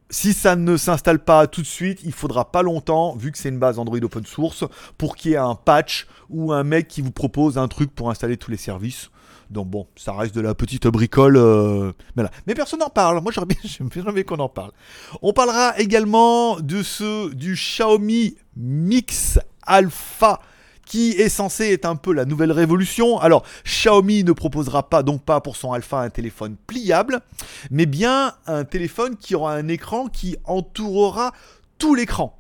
si 0.10 0.34
ça 0.34 0.56
ne 0.56 0.76
s'installe 0.78 1.20
pas 1.20 1.48
tout 1.48 1.62
de 1.62 1.68
suite, 1.68 2.00
il 2.04 2.14
faudra 2.14 2.52
pas 2.52 2.64
longtemps, 2.64 3.16
vu 3.16 3.32
que 3.32 3.38
c'est 3.38 3.50
une 3.50 3.60
base 3.60 3.78
Android 3.78 4.00
open 4.02 4.26
source, 4.26 4.66
pour 4.98 5.16
qu'il 5.16 5.32
y 5.32 5.34
ait 5.36 5.38
un 5.38 5.56
patch 5.56 6.08
ou 6.30 6.52
un 6.52 6.64
mec 6.64 6.88
qui 6.88 7.02
vous 7.02 7.12
propose 7.12 7.58
un 7.58 7.68
truc 7.68 7.94
pour 7.94 8.10
installer 8.10 8.38
tous 8.38 8.52
les 8.52 8.58
services. 8.58 9.12
Donc 9.50 9.68
bon, 9.68 9.88
ça 9.96 10.14
reste 10.14 10.36
de 10.36 10.42
la 10.42 10.54
petite 10.54 10.88
bricole. 10.88 11.38
Euh, 11.38 11.92
mais 12.46 12.54
personne 12.54 12.80
n'en 12.80 12.90
parle. 12.90 13.22
Moi, 13.22 13.32
j'aimerais 13.64 14.12
bien 14.12 14.24
qu'on 14.24 14.40
en 14.40 14.50
parle. 14.50 14.72
On 15.22 15.34
parlera 15.34 15.78
également 15.80 16.60
de 16.60 16.84
ce 16.84 17.34
du 17.34 17.54
Xiaomi 17.54 18.36
Mix 18.56 19.40
Alpha 19.64 20.40
qui 20.86 21.12
est 21.12 21.30
censé 21.30 21.72
être 21.72 21.86
un 21.86 21.96
peu 21.96 22.14
la 22.14 22.26
nouvelle 22.26 22.52
révolution. 22.52 23.20
Alors, 23.20 23.44
Xiaomi 23.64 24.24
ne 24.24 24.32
proposera 24.32 24.90
pas 24.90 25.04
donc 25.04 25.22
pas 25.24 25.40
pour 25.40 25.56
son 25.56 25.72
Alpha 25.72 26.00
un 26.00 26.10
téléphone 26.10 26.56
pliable, 26.66 27.22
mais 27.70 27.86
bien 27.86 28.34
un 28.48 28.64
téléphone 28.64 29.16
qui 29.16 29.36
aura 29.36 29.54
un 29.54 29.68
écran 29.68 30.08
qui 30.08 30.36
entourera 30.46 31.32
tout 31.78 31.94
l'écran 31.94 32.39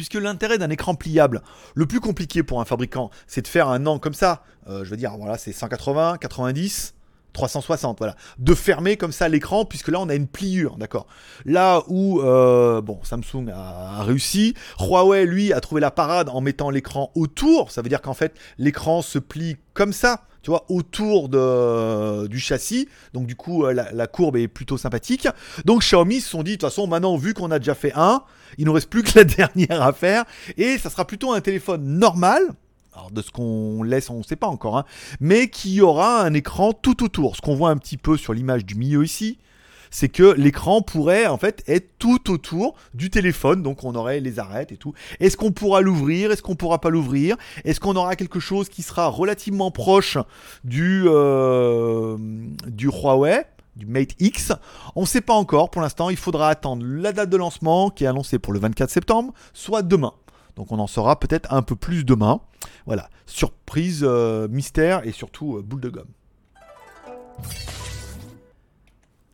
puisque 0.00 0.14
l'intérêt 0.14 0.56
d'un 0.56 0.70
écran 0.70 0.94
pliable, 0.94 1.42
le 1.74 1.84
plus 1.84 2.00
compliqué 2.00 2.42
pour 2.42 2.58
un 2.62 2.64
fabricant, 2.64 3.10
c'est 3.26 3.42
de 3.42 3.46
faire 3.46 3.68
un 3.68 3.84
angle 3.84 4.00
comme 4.00 4.14
ça. 4.14 4.44
Euh, 4.66 4.82
je 4.82 4.88
veux 4.88 4.96
dire, 4.96 5.14
voilà, 5.18 5.36
c'est 5.36 5.52
180, 5.52 6.16
90, 6.18 6.94
360, 7.32 7.98
voilà. 7.98 8.14
De 8.38 8.54
fermer 8.54 8.96
comme 8.96 9.12
ça 9.12 9.28
l'écran, 9.28 9.64
puisque 9.64 9.88
là 9.88 10.00
on 10.00 10.08
a 10.08 10.14
une 10.14 10.26
pliure, 10.26 10.76
d'accord. 10.76 11.06
Là 11.44 11.82
où, 11.88 12.20
euh, 12.20 12.80
bon, 12.80 13.00
Samsung 13.02 13.50
a, 13.52 14.02
réussi, 14.02 14.54
Huawei, 14.78 15.26
lui, 15.26 15.52
a 15.52 15.60
trouvé 15.60 15.80
la 15.80 15.90
parade 15.90 16.28
en 16.28 16.40
mettant 16.40 16.70
l'écran 16.70 17.10
autour, 17.14 17.70
ça 17.70 17.82
veut 17.82 17.88
dire 17.88 18.02
qu'en 18.02 18.14
fait, 18.14 18.34
l'écran 18.58 19.02
se 19.02 19.18
plie 19.18 19.56
comme 19.74 19.92
ça 19.92 20.24
tu 20.42 20.50
vois, 20.50 20.64
autour 20.68 21.28
de, 21.28 22.26
du 22.26 22.38
châssis. 22.38 22.88
Donc 23.12 23.26
du 23.26 23.36
coup, 23.36 23.64
euh, 23.64 23.72
la, 23.72 24.06
courbe 24.06 24.36
est 24.36 24.48
plutôt 24.48 24.78
sympathique. 24.78 25.28
Donc 25.64 25.82
Xiaomi 25.82 26.20
se 26.20 26.30
sont 26.30 26.42
dit, 26.42 26.52
de 26.52 26.56
toute 26.56 26.68
façon, 26.68 26.86
maintenant, 26.86 27.16
vu 27.16 27.34
qu'on 27.34 27.50
a 27.50 27.58
déjà 27.58 27.74
fait 27.74 27.92
un, 27.94 28.22
il 28.58 28.64
nous 28.64 28.72
reste 28.72 28.88
plus 28.88 29.02
que 29.02 29.18
la 29.18 29.24
dernière 29.24 29.82
à 29.82 29.92
faire. 29.92 30.24
Et 30.56 30.78
ça 30.78 30.90
sera 30.90 31.06
plutôt 31.06 31.32
un 31.32 31.40
téléphone 31.40 31.98
normal. 31.98 32.42
De 33.10 33.22
ce 33.22 33.30
qu'on 33.30 33.82
laisse, 33.82 34.10
on 34.10 34.18
ne 34.18 34.22
sait 34.22 34.36
pas 34.36 34.46
encore, 34.46 34.76
hein, 34.78 34.84
mais 35.20 35.48
qui 35.48 35.80
aura 35.80 36.22
un 36.22 36.34
écran 36.34 36.72
tout 36.72 37.02
autour. 37.02 37.36
Ce 37.36 37.40
qu'on 37.40 37.54
voit 37.54 37.70
un 37.70 37.76
petit 37.76 37.96
peu 37.96 38.16
sur 38.16 38.32
l'image 38.32 38.64
du 38.64 38.74
milieu 38.74 39.04
ici, 39.04 39.38
c'est 39.90 40.08
que 40.08 40.32
l'écran 40.32 40.82
pourrait 40.82 41.26
en 41.26 41.36
fait 41.36 41.62
être 41.66 41.98
tout 41.98 42.30
autour 42.30 42.74
du 42.94 43.10
téléphone, 43.10 43.62
donc 43.62 43.84
on 43.84 43.94
aurait 43.94 44.20
les 44.20 44.38
arêtes 44.38 44.72
et 44.72 44.76
tout. 44.76 44.94
Est-ce 45.18 45.36
qu'on 45.36 45.52
pourra 45.52 45.80
l'ouvrir? 45.80 46.30
Est-ce 46.30 46.42
qu'on 46.42 46.54
pourra 46.54 46.80
pas 46.80 46.90
l'ouvrir? 46.90 47.36
Est-ce 47.64 47.80
qu'on 47.80 47.96
aura 47.96 48.16
quelque 48.16 48.40
chose 48.40 48.68
qui 48.68 48.82
sera 48.82 49.08
relativement 49.08 49.70
proche 49.70 50.16
du, 50.64 51.04
euh, 51.06 52.16
du 52.66 52.86
Huawei 52.86 53.44
du 53.76 53.86
Mate 53.86 54.14
X? 54.20 54.52
On 54.94 55.02
ne 55.02 55.06
sait 55.06 55.20
pas 55.20 55.34
encore 55.34 55.70
pour 55.70 55.82
l'instant, 55.82 56.10
il 56.10 56.16
faudra 56.16 56.48
attendre 56.48 56.84
la 56.86 57.12
date 57.12 57.30
de 57.30 57.36
lancement 57.36 57.90
qui 57.90 58.04
est 58.04 58.08
annoncée 58.08 58.38
pour 58.38 58.52
le 58.52 58.60
24 58.60 58.90
septembre, 58.90 59.32
soit 59.52 59.82
demain. 59.82 60.12
Donc 60.56 60.72
on 60.72 60.78
en 60.78 60.86
saura 60.86 61.18
peut-être 61.18 61.52
un 61.52 61.62
peu 61.62 61.76
plus 61.76 62.04
demain. 62.04 62.40
Voilà, 62.86 63.08
surprise, 63.26 64.00
euh, 64.02 64.48
mystère 64.48 65.06
et 65.06 65.12
surtout 65.12 65.56
euh, 65.56 65.62
boule 65.62 65.80
de 65.80 65.88
gomme. 65.90 66.08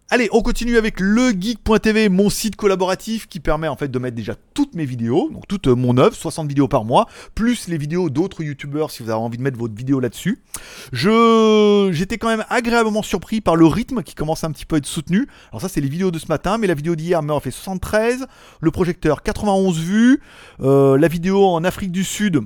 Allez, 0.08 0.28
on 0.30 0.40
continue 0.40 0.76
avec 0.76 1.00
le 1.00 1.30
geek.tv, 1.30 2.08
mon 2.08 2.30
site 2.30 2.54
collaboratif 2.54 3.26
qui 3.26 3.40
permet 3.40 3.66
en 3.66 3.74
fait 3.74 3.88
de 3.88 3.98
mettre 3.98 4.14
déjà 4.14 4.36
toutes 4.54 4.76
mes 4.76 4.84
vidéos, 4.84 5.30
donc 5.32 5.48
toute 5.48 5.66
mon 5.66 5.98
œuvre, 5.98 6.14
60 6.14 6.46
vidéos 6.46 6.68
par 6.68 6.84
mois, 6.84 7.08
plus 7.34 7.66
les 7.66 7.76
vidéos 7.76 8.08
d'autres 8.08 8.44
youtubeurs 8.44 8.92
si 8.92 9.02
vous 9.02 9.10
avez 9.10 9.18
envie 9.18 9.36
de 9.36 9.42
mettre 9.42 9.58
votre 9.58 9.74
vidéo 9.74 9.98
là-dessus. 9.98 10.44
Je 10.92 11.90
j'étais 11.92 12.18
quand 12.18 12.28
même 12.28 12.44
agréablement 12.50 13.02
surpris 13.02 13.40
par 13.40 13.56
le 13.56 13.66
rythme 13.66 14.04
qui 14.04 14.14
commence 14.14 14.44
un 14.44 14.52
petit 14.52 14.64
peu 14.64 14.76
à 14.76 14.78
être 14.78 14.86
soutenu. 14.86 15.26
Alors 15.50 15.60
ça 15.60 15.68
c'est 15.68 15.80
les 15.80 15.88
vidéos 15.88 16.12
de 16.12 16.20
ce 16.20 16.28
matin, 16.28 16.56
mais 16.56 16.68
la 16.68 16.74
vidéo 16.74 16.94
d'hier 16.94 17.20
m'a 17.20 17.40
fait 17.40 17.50
73, 17.50 18.26
le 18.60 18.70
projecteur 18.70 19.24
91 19.24 19.76
vues, 19.76 20.20
euh, 20.60 20.96
la 20.96 21.08
vidéo 21.08 21.44
en 21.44 21.64
Afrique 21.64 21.90
du 21.90 22.04
Sud 22.04 22.42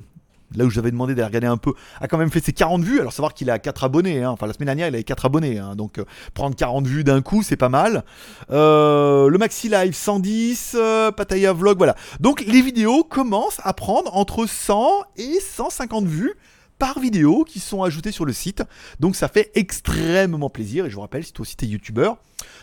là 0.54 0.64
où 0.64 0.70
j'avais 0.70 0.90
demandé 0.90 1.14
d'aller 1.14 1.26
regarder 1.26 1.46
un 1.46 1.56
peu, 1.56 1.72
a 2.00 2.08
quand 2.08 2.18
même 2.18 2.30
fait 2.30 2.44
ses 2.44 2.52
40 2.52 2.82
vues. 2.82 3.00
Alors 3.00 3.12
savoir 3.12 3.34
qu'il 3.34 3.50
a 3.50 3.58
4 3.58 3.84
abonnés, 3.84 4.22
hein. 4.22 4.30
enfin 4.30 4.46
la 4.46 4.52
semaine 4.52 4.66
dernière 4.66 4.88
il 4.88 4.94
avait 4.94 5.04
4 5.04 5.26
abonnés, 5.26 5.58
hein. 5.58 5.74
donc 5.76 5.98
euh, 5.98 6.04
prendre 6.34 6.56
40 6.56 6.86
vues 6.86 7.04
d'un 7.04 7.22
coup 7.22 7.42
c'est 7.42 7.56
pas 7.56 7.68
mal. 7.68 8.04
Euh, 8.50 9.28
le 9.28 9.38
Maxi 9.38 9.68
Live 9.68 9.94
110, 9.94 10.76
euh, 10.78 11.10
Pataya 11.12 11.52
Vlog, 11.52 11.78
voilà. 11.78 11.94
Donc 12.20 12.44
les 12.46 12.62
vidéos 12.62 13.04
commencent 13.04 13.60
à 13.62 13.72
prendre 13.72 14.16
entre 14.16 14.46
100 14.46 15.04
et 15.16 15.38
150 15.40 16.06
vues 16.06 16.34
par 16.80 16.98
vidéo 16.98 17.44
qui 17.44 17.60
sont 17.60 17.82
ajoutées 17.82 18.10
sur 18.10 18.24
le 18.24 18.32
site. 18.32 18.64
Donc 18.98 19.14
ça 19.14 19.28
fait 19.28 19.52
extrêmement 19.54 20.48
plaisir. 20.48 20.86
Et 20.86 20.90
je 20.90 20.94
vous 20.94 21.02
rappelle, 21.02 21.22
si 21.22 21.32
toi 21.32 21.42
aussi 21.42 21.54
t'es 21.54 21.66
youtubeur, 21.66 22.16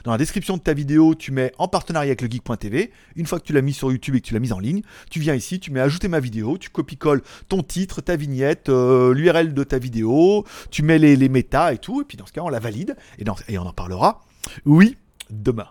dans 0.03 0.11
la 0.11 0.17
description 0.17 0.57
de 0.57 0.61
ta 0.61 0.73
vidéo, 0.73 1.13
tu 1.13 1.31
mets 1.31 1.53
en 1.59 1.67
partenariat 1.67 2.09
avec 2.09 2.21
le 2.21 2.27
geek.tv. 2.27 2.91
Une 3.15 3.27
fois 3.27 3.39
que 3.39 3.45
tu 3.45 3.53
l'as 3.53 3.61
mis 3.61 3.73
sur 3.73 3.91
YouTube 3.91 4.15
et 4.15 4.21
que 4.21 4.25
tu 4.25 4.33
l'as 4.33 4.39
mise 4.39 4.53
en 4.53 4.59
ligne, 4.59 4.81
tu 5.11 5.19
viens 5.19 5.35
ici, 5.35 5.59
tu 5.59 5.69
mets 5.71 5.79
ajouter 5.79 6.07
ma 6.07 6.19
vidéo, 6.19 6.57
tu 6.57 6.69
copie-colles 6.71 7.21
ton 7.47 7.61
titre, 7.61 8.01
ta 8.01 8.15
vignette, 8.15 8.69
euh, 8.69 9.13
l'URL 9.13 9.53
de 9.53 9.63
ta 9.63 9.77
vidéo, 9.77 10.45
tu 10.71 10.81
mets 10.81 10.97
les, 10.97 11.15
les 11.15 11.29
méta 11.29 11.71
et 11.73 11.77
tout. 11.77 12.01
Et 12.01 12.03
puis 12.03 12.17
dans 12.17 12.25
ce 12.25 12.33
cas, 12.33 12.41
on 12.41 12.49
la 12.49 12.59
valide. 12.59 12.97
Et, 13.19 13.25
et 13.49 13.57
on 13.59 13.67
en 13.67 13.73
parlera. 13.73 14.25
Oui, 14.65 14.97
demain. 15.29 15.67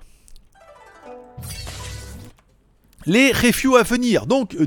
Les 3.08 3.30
reviews 3.30 3.76
à 3.76 3.84
venir. 3.84 4.26
Donc 4.26 4.56
euh, 4.56 4.66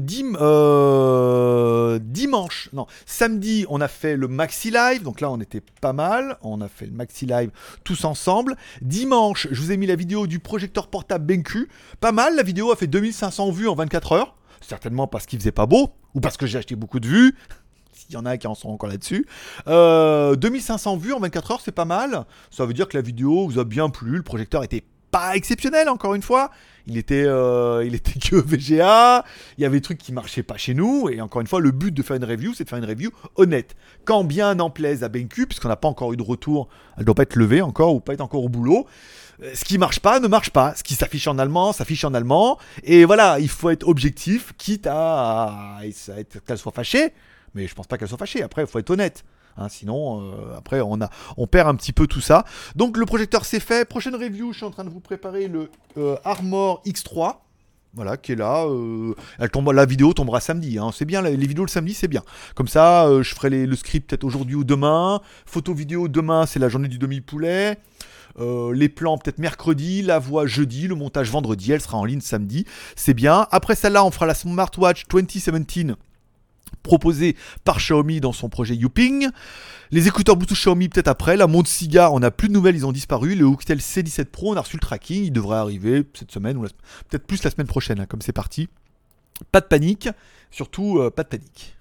dimanche, 2.02 2.70
non, 2.72 2.88
samedi, 3.06 3.66
on 3.68 3.82
a 3.82 3.90
fait 3.90 4.16
le 4.16 4.30
Maxi 4.30 4.72
Live. 4.72 5.04
Donc 5.04 5.20
là, 5.20 5.30
on 5.30 5.42
était 5.42 5.62
pas 5.82 5.92
mal. 5.92 6.38
On 6.42 6.62
a 6.62 6.70
fait 6.70 6.86
le 6.86 6.94
Maxi 6.94 7.26
Live 7.26 7.52
tous 7.84 8.06
ensemble. 8.06 8.56
Dimanche, 8.82 9.50
je 9.52 9.62
vous 9.62 9.74
ai 9.74 9.78
mis 9.78 9.88
la 9.88 9.96
vidéo 9.96 10.26
du 10.26 10.40
projecteur 10.40 10.88
portable 10.88 11.26
BenQ. 11.26 11.68
Pas 12.00 12.14
mal. 12.14 12.38
La 12.38 12.44
vidéo 12.44 12.72
a 12.72 12.78
fait 12.78 12.88
2500 12.88 13.52
vues 13.52 13.68
en 13.68 13.76
24 13.76 14.14
heures. 14.14 14.36
Certainement 14.62 15.08
parce 15.08 15.26
qu'il 15.26 15.38
faisait 15.38 15.52
pas 15.52 15.66
beau 15.66 15.90
ou 16.16 16.22
parce 16.22 16.38
que 16.38 16.48
j'ai 16.48 16.60
acheté 16.60 16.78
beaucoup 16.78 17.02
de 17.02 17.08
vues. 17.08 17.36
S'il 17.92 18.14
y 18.14 18.18
en 18.18 18.26
a 18.26 18.38
qui 18.38 18.48
en 18.48 18.56
sont 18.56 18.70
encore 18.70 18.90
là-dessus. 18.90 19.28
2500 19.68 19.68
euh, 19.68 20.98
vues 20.98 21.12
en 21.12 21.20
24 21.20 21.52
heures, 21.52 21.62
c'est 21.62 21.74
pas 21.74 21.84
mal. 21.84 22.24
Ça 22.52 22.66
veut 22.66 22.74
dire 22.74 22.88
que 22.88 22.96
la 22.96 23.04
vidéo 23.04 23.50
vous 23.50 23.60
a 23.60 23.66
bien 23.66 23.90
plu. 23.90 24.16
Le 24.16 24.24
projecteur 24.24 24.64
était 24.64 24.86
pas 25.12 25.36
exceptionnel, 25.36 25.90
encore 25.90 26.16
une 26.16 26.22
fois. 26.22 26.52
Il 26.90 26.98
était, 26.98 27.24
euh, 27.26 27.86
il 27.86 28.00
que 28.02 28.36
VGA, 28.36 29.24
il 29.58 29.62
y 29.62 29.66
avait 29.66 29.78
des 29.78 29.82
trucs 29.82 30.00
qui 30.00 30.12
marchaient 30.12 30.44
pas 30.44 30.58
chez 30.58 30.74
nous, 30.74 31.08
et 31.10 31.22
encore 31.22 31.42
une 31.42 31.48
fois, 31.48 31.60
le 31.60 31.72
but 31.72 31.94
de 31.94 32.02
faire 32.02 32.16
une 32.16 32.26
review, 32.26 32.54
c'est 32.56 32.64
de 32.64 32.70
faire 32.70 32.80
une 32.80 32.86
review 32.86 33.12
honnête. 33.36 33.76
Quand 34.06 34.24
bien 34.24 34.56
n'en 34.56 34.70
plaise 34.70 35.04
à 35.04 35.10
BenQ, 35.10 35.46
puisqu'on 35.46 35.70
n'a 35.70 35.76
pas 35.76 35.88
encore 35.88 36.12
eu 36.14 36.18
de 36.18 36.24
retour, 36.24 36.68
elle 36.98 37.06
doit 37.06 37.16
pas 37.16 37.24
être 37.24 37.36
levée 37.36 37.62
encore, 37.62 37.94
ou 37.94 38.00
pas 38.00 38.14
être 38.14 38.22
encore 38.22 38.44
au 38.44 38.50
boulot. 38.50 38.88
Euh, 39.44 39.52
ce 39.54 39.64
qui 39.64 39.78
marche 39.78 40.00
pas 40.00 40.20
ne 40.20 40.28
marche 40.28 40.50
pas. 40.50 40.74
Ce 40.76 40.84
qui 40.84 40.96
s'affiche 40.96 41.28
en 41.28 41.38
allemand 41.38 41.72
s'affiche 41.74 42.04
en 42.04 42.14
allemand. 42.14 42.58
Et 42.84 43.06
voilà, 43.06 43.40
il 43.40 43.50
faut 43.50 43.70
être 43.70 43.88
objectif, 43.88 44.54
quitte 44.58 44.88
à, 44.88 45.78
à 45.78 45.82
qu'elle 46.46 46.58
soit 46.58 46.72
fâchée. 46.72 47.14
Mais 47.54 47.68
je 47.68 47.76
pense 47.76 47.88
pas 47.88 47.98
qu'elle 47.98 48.08
soit 48.08 48.18
fâchée. 48.18 48.44
Après, 48.44 48.64
il 48.64 48.68
faut 48.68 48.80
être 48.80 48.90
honnête. 48.90 49.24
Hein, 49.58 49.68
sinon, 49.70 50.22
euh, 50.22 50.58
après, 50.58 50.82
on, 50.82 51.02
a, 51.02 51.10
on 51.38 51.48
perd 51.48 51.68
un 51.68 51.76
petit 51.76 51.94
peu 51.94 52.08
tout 52.08 52.22
ça. 52.22 52.46
Donc, 52.76 52.98
le 52.98 53.06
projecteur, 53.06 53.46
c'est 53.46 53.60
fait. 53.60 53.88
Prochaine 53.88 54.16
review, 54.16 54.54
je 54.54 54.58
suis 54.58 54.66
en 54.66 54.72
train 54.72 54.86
de 54.86 54.90
vous 54.90 55.02
préparer 55.02 55.48
le 55.48 55.70
euh, 55.98 56.16
Armor 56.24 56.82
X3. 56.86 57.36
Voilà, 57.94 58.18
qui 58.18 58.34
est 58.34 58.36
là. 58.36 58.66
Euh, 58.66 59.16
elle 59.40 59.50
tombe, 59.50 59.72
la 59.72 59.86
vidéo 59.86 60.14
tombera 60.14 60.40
samedi. 60.40 60.78
Hein. 60.78 60.92
C'est 60.94 61.06
bien, 61.06 61.22
les 61.22 61.36
vidéos 61.36 61.66
le 61.66 61.70
samedi, 61.70 61.94
c'est 61.94 62.08
bien. 62.08 62.22
Comme 62.56 62.68
ça, 62.68 63.10
je 63.22 63.34
ferai 63.34 63.50
le 63.50 63.76
script 63.76 64.10
peut-être 64.10 64.24
aujourd'hui 64.24 64.56
ou 64.56 64.64
demain. 64.64 65.22
Photo 65.46 65.74
vidéo 65.74 66.08
demain, 66.08 66.46
c'est 66.46 66.60
la 66.60 66.70
journée 66.70 66.88
du 66.88 67.00
demi-poulet. 67.00 67.78
les 68.38 68.90
plans 68.90 69.18
peut-être 69.18 69.40
mercredi, 69.40 70.04
la 70.04 70.20
voix 70.20 70.46
jeudi, 70.46 70.88
le 70.88 70.94
montage 70.94 71.32
vendredi, 71.32 71.72
elle 71.72 71.82
sera 71.82 71.98
en 71.98 72.06
ligne 72.06 72.22
samedi. 72.22 72.66
C'est 72.96 73.16
bien. 73.16 73.48
Après 73.50 73.74
celle-là, 73.74 74.06
on 74.06 74.12
fera 74.12 74.28
la 74.28 74.36
smartwatch 74.36 75.08
2017 75.10 76.09
proposé 76.84 77.36
par 77.64 77.78
Xiaomi 77.78 78.20
dans 78.20 78.34
son 78.34 78.50
projet 78.50 78.76
Youping. 78.76 79.30
Les 79.92 80.08
écouteurs 80.08 80.36
Bluetooth 80.36 80.58
Xiaomi 80.58 80.90
peut-être 80.90 81.08
après. 81.08 81.38
La 81.38 81.48
montre 81.48 81.70
Cigar, 81.70 82.14
on 82.14 82.20
n'a 82.20 82.32
plus 82.32 82.48
de 82.48 82.54
nouvelles, 82.54 82.76
ils 82.76 82.86
ont 82.86 82.92
disparu. 82.92 83.36
Le 83.36 83.46
Hooktel 83.46 83.80
C17 83.80 84.26
Pro, 84.26 84.54
on 84.54 84.58
a 84.58 84.62
reçu 84.62 84.78
le 84.78 84.82
tracking. 84.82 85.26
Il 85.26 85.32
devrait 85.34 85.58
arriver 85.58 86.04
cette 86.14 86.32
semaine 86.32 86.58
ou 86.58 86.62
peut-être 87.10 87.26
plus 87.26 87.44
la 87.44 87.52
semaine 87.52 87.68
prochaine, 87.68 88.00
hein, 88.00 88.06
comme 88.06 88.22
c'est 88.22 88.34
parti. 88.34 88.70
Pas 89.52 89.62
de 89.62 89.68
panique, 89.68 90.10
surtout 90.52 91.00
euh, 91.00 91.10
pas 91.10 91.24
de 91.24 91.30
panique. 91.30 91.76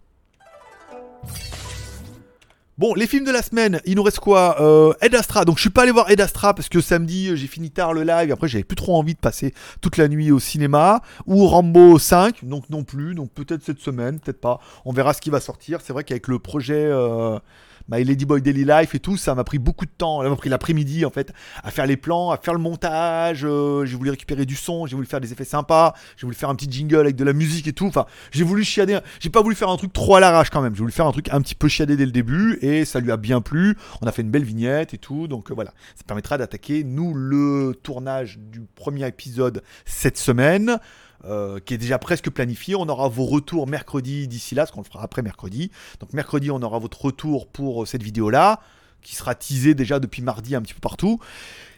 Bon, 2.79 2.95
les 2.95 3.09
films 3.09 3.25
de 3.25 3.33
la 3.33 3.43
semaine, 3.43 3.81
il 3.87 3.97
nous 3.97 4.05
reste 4.05 4.21
quoi 4.21 4.63
euh, 4.63 4.93
Ed 5.01 5.13
Astra. 5.17 5.45
Donc 5.45 5.57
je 5.57 5.63
suis 5.63 5.71
pas 5.71 5.83
allé 5.83 5.91
voir 5.91 6.09
Ed 6.13 6.21
Astra 6.21 6.55
parce 6.55 6.69
que 6.69 6.81
samedi 6.81 7.37
j'ai 7.37 7.49
fini 7.49 7.73
tard 7.73 7.93
le 7.93 8.05
live. 8.05 8.31
Après 8.31 8.47
j'avais 8.47 8.63
plus 8.63 8.77
trop 8.77 8.97
envie 8.97 9.15
de 9.15 9.19
passer 9.19 9.53
toute 9.81 9.97
la 9.97 10.07
nuit 10.07 10.31
au 10.31 10.39
cinéma. 10.39 11.03
Ou 11.27 11.45
Rambo 11.49 11.99
5, 11.99 12.45
donc 12.45 12.71
non 12.71 12.85
plus. 12.85 13.17
Donc 13.17 13.33
peut-être 13.33 13.65
cette 13.65 13.81
semaine, 13.81 14.21
peut-être 14.21 14.41
pas. 14.41 14.61
On 14.85 14.93
verra 14.93 15.13
ce 15.13 15.21
qui 15.21 15.29
va 15.29 15.41
sortir. 15.41 15.81
C'est 15.83 15.93
vrai 15.93 16.05
qu'avec 16.05 16.29
le 16.29 16.39
projet 16.39 16.85
euh, 16.87 17.41
My 17.89 18.05
Ladyboy 18.05 18.43
Daily 18.43 18.65
Life 18.65 18.95
et 18.95 19.01
tout, 19.01 19.17
ça 19.17 19.35
m'a 19.35 19.45
pris 19.45 19.59
beaucoup 19.59 19.87
de 19.87 19.91
temps. 19.91 20.23
Ça 20.23 20.29
m'a 20.29 20.37
pris 20.37 20.49
l'après-midi 20.49 21.05
en 21.05 21.11
fait 21.11 21.33
à 21.63 21.71
faire 21.71 21.87
les 21.87 21.97
plans, 21.97 22.31
à 22.31 22.37
faire 22.37 22.55
le 22.55 22.61
montage. 22.61 23.45
Euh, 23.45 23.85
j'ai 23.87 23.97
voulu 23.97 24.11
récupérer 24.11 24.47
du 24.47 24.57
son, 24.57 24.87
j'ai 24.87 24.95
voulu 24.95 25.07
faire 25.07 25.21
des 25.21 25.33
effets 25.33 25.45
sympas, 25.45 25.95
j'ai 26.17 26.27
voulu 26.27 26.37
faire 26.37 26.51
un 26.51 26.55
petit 26.55 26.71
jingle 26.71 27.01
avec 27.01 27.17
de 27.17 27.25
la 27.25 27.33
musique 27.33 27.67
et 27.67 27.73
tout. 27.73 27.87
Enfin, 27.87 28.07
j'ai 28.31 28.45
voulu 28.45 28.65
chiader. 28.65 28.99
J'ai 29.21 29.31
pas 29.31 29.43
voulu 29.43 29.55
faire 29.55 29.71
un 29.71 29.77
truc 29.77 29.93
trop 29.93 30.17
à 30.17 30.21
l'arrache 30.21 30.51
quand 30.51 30.61
même. 30.61 30.75
J'ai 30.75 30.81
voulu 30.81 30.93
faire 30.93 31.07
un 31.07 31.13
truc 31.13 31.29
un 31.31 31.41
petit 31.41 31.55
peu 31.55 31.69
chiadé 31.69 31.97
dès 31.97 32.07
le 32.07 32.13
début 32.13 32.59
et 32.61 32.85
ça 32.85 33.01
lui 33.01 33.11
a 33.11 33.17
bien 33.17 33.41
plu. 33.41 33.77
On 34.03 34.07
a 34.07 34.13
fait 34.13 34.23
une 34.23 34.31
belle 34.31 34.45
vignette 34.45 34.95
et 34.95 34.99
tout. 34.99 35.29
Donc 35.29 35.51
euh, 35.51 35.55
voilà, 35.55 35.73
ça 35.97 36.05
permettra 36.07 36.39
d'attaquer 36.39 36.85
nous 36.85 37.15
le 37.15 37.79
tournage 37.83 38.39
du 38.39 38.63
premier 38.75 39.07
épisode 39.07 39.63
cette 39.85 40.19
semaine. 40.19 40.79
Euh, 41.25 41.59
qui 41.59 41.75
est 41.75 41.79
déjà 41.79 41.99
presque 41.99 42.31
planifié. 42.31 42.77
On 42.77 42.89
aura 42.89 43.09
vos 43.09 43.25
retours 43.25 43.67
mercredi 43.67 44.29
d'ici 44.29 44.55
là, 44.55 44.67
ce 44.67 44.73
qu'on 44.73 44.83
le 44.83 44.87
fera 44.87 45.03
après 45.03 45.21
mercredi. 45.21 45.73
Donc 45.99 46.13
mercredi, 46.13 46.53
on 46.53 46.63
aura 46.63 46.79
votre 46.79 47.05
retour 47.05 47.49
pour 47.49 47.83
euh, 47.83 47.87
cette 47.87 48.05
vidéo-là, 48.05 48.61
qui 49.03 49.17
sera 49.17 49.35
teasée 49.35 49.75
déjà 49.75 49.99
depuis 49.99 50.23
mardi 50.23 50.55
un 50.55 50.63
petit 50.63 50.75
peu 50.75 50.81
partout. 50.81 51.19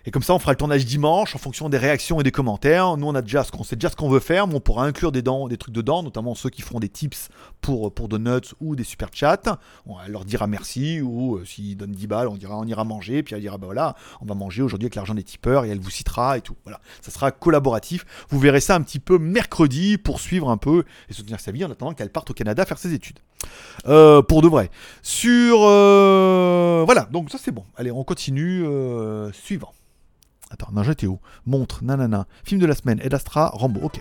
Et 0.05 0.11
comme 0.11 0.23
ça, 0.23 0.35
on 0.35 0.39
fera 0.39 0.53
le 0.53 0.59
tournage 0.59 0.85
dimanche 0.85 1.35
en 1.35 1.39
fonction 1.39 1.71
des 1.71 1.79
réactions 1.79 2.21
et 2.21 2.23
des 2.23 2.33
commentaires. 2.33 2.99
Nous, 2.99 3.07
on 3.07 3.15
a 3.15 3.23
déjà 3.23 3.43
ce 3.43 3.51
qu'on 3.51 3.65
sait 3.65 3.77
déjà 3.77 3.89
ce 3.89 3.97
qu'on 3.97 4.11
veut 4.11 4.21
faire, 4.21 4.47
mais 4.47 4.55
on 4.57 4.61
pourra 4.61 4.85
inclure 4.85 5.11
des, 5.11 5.23
dents, 5.23 5.49
des 5.49 5.57
trucs 5.57 5.75
dedans, 5.75 6.03
notamment 6.03 6.35
ceux 6.35 6.51
qui 6.51 6.61
feront 6.61 6.81
des 6.81 6.91
tips 6.91 7.31
pour, 7.61 7.93
pour 7.93 8.09
donuts 8.09 8.55
ou 8.61 8.77
des 8.77 8.85
super 8.85 9.09
chats. 9.13 9.59
On 9.87 9.97
leur 10.09 10.25
dira 10.25 10.47
merci, 10.47 11.01
ou 11.01 11.37
euh, 11.37 11.45
s'ils 11.45 11.77
donnent 11.77 11.93
10 11.93 12.07
balles, 12.07 12.29
on 12.29 12.37
dira 12.37 12.57
on 12.57 12.65
ira 12.65 12.85
manger, 12.85 13.23
puis 13.23 13.35
elle 13.35 13.41
dira 13.41 13.59
bah 13.59 13.67
voilà, 13.67 13.97
on 14.21 14.27
va 14.27 14.35
manger 14.35 14.63
aujourd'hui 14.63 14.87
avec 14.87 14.95
l'argent 14.95 15.15
des 15.15 15.23
tipeurs, 15.23 15.65
et 15.65 15.71
elle 15.71 15.81
vous 15.81 15.91
citera 15.91 16.39
et 16.39 16.41
tout. 16.41 16.57
Voilà, 16.65 16.81
ça 17.01 17.11
sera 17.11 17.31
collaboratif. 17.31 18.05
Vous 18.29 18.39
verrez 18.39 18.61
ça 18.61 18.75
un 18.75 18.83
petit 18.83 18.99
peu 18.99 19.19
mercredi 19.19 19.99
pour 19.99 20.21
suivre 20.21 20.51
un 20.51 20.57
peu 20.57 20.85
et 21.09 21.13
soutenir 21.13 21.41
sa 21.41 21.53
vie 21.53 21.65
en 21.65 21.71
attendant 21.71 21.95
qu'elle 21.95 22.11
parte 22.11 22.31
au 22.31 22.35
Canada 22.35 22.65
faire 22.65 22.79
ses 22.79 22.93
études. 22.95 23.19
Euh, 23.87 24.23
pour 24.23 24.43
de 24.43 24.49
vrai. 24.49 24.71
Sur. 25.03 25.59
Euh, 25.63 26.83
voilà, 26.85 27.09
donc 27.11 27.31
ça 27.31 27.39
c'est 27.39 27.53
bon. 27.53 27.65
Allez, 27.77 27.91
on 27.91 28.05
continue. 28.05 28.65
suivant. 29.33 29.73
Attends, 30.51 30.69
non, 30.73 30.83
j'étais 30.83 31.07
où? 31.07 31.21
Montre, 31.47 31.85
nanana. 31.85 32.27
Film 32.45 32.61
de 32.61 32.67
la 32.67 32.75
semaine, 32.75 33.01
Ed 33.03 33.15
Astra, 33.15 33.51
Rambo, 33.55 33.81
ok. 33.83 34.01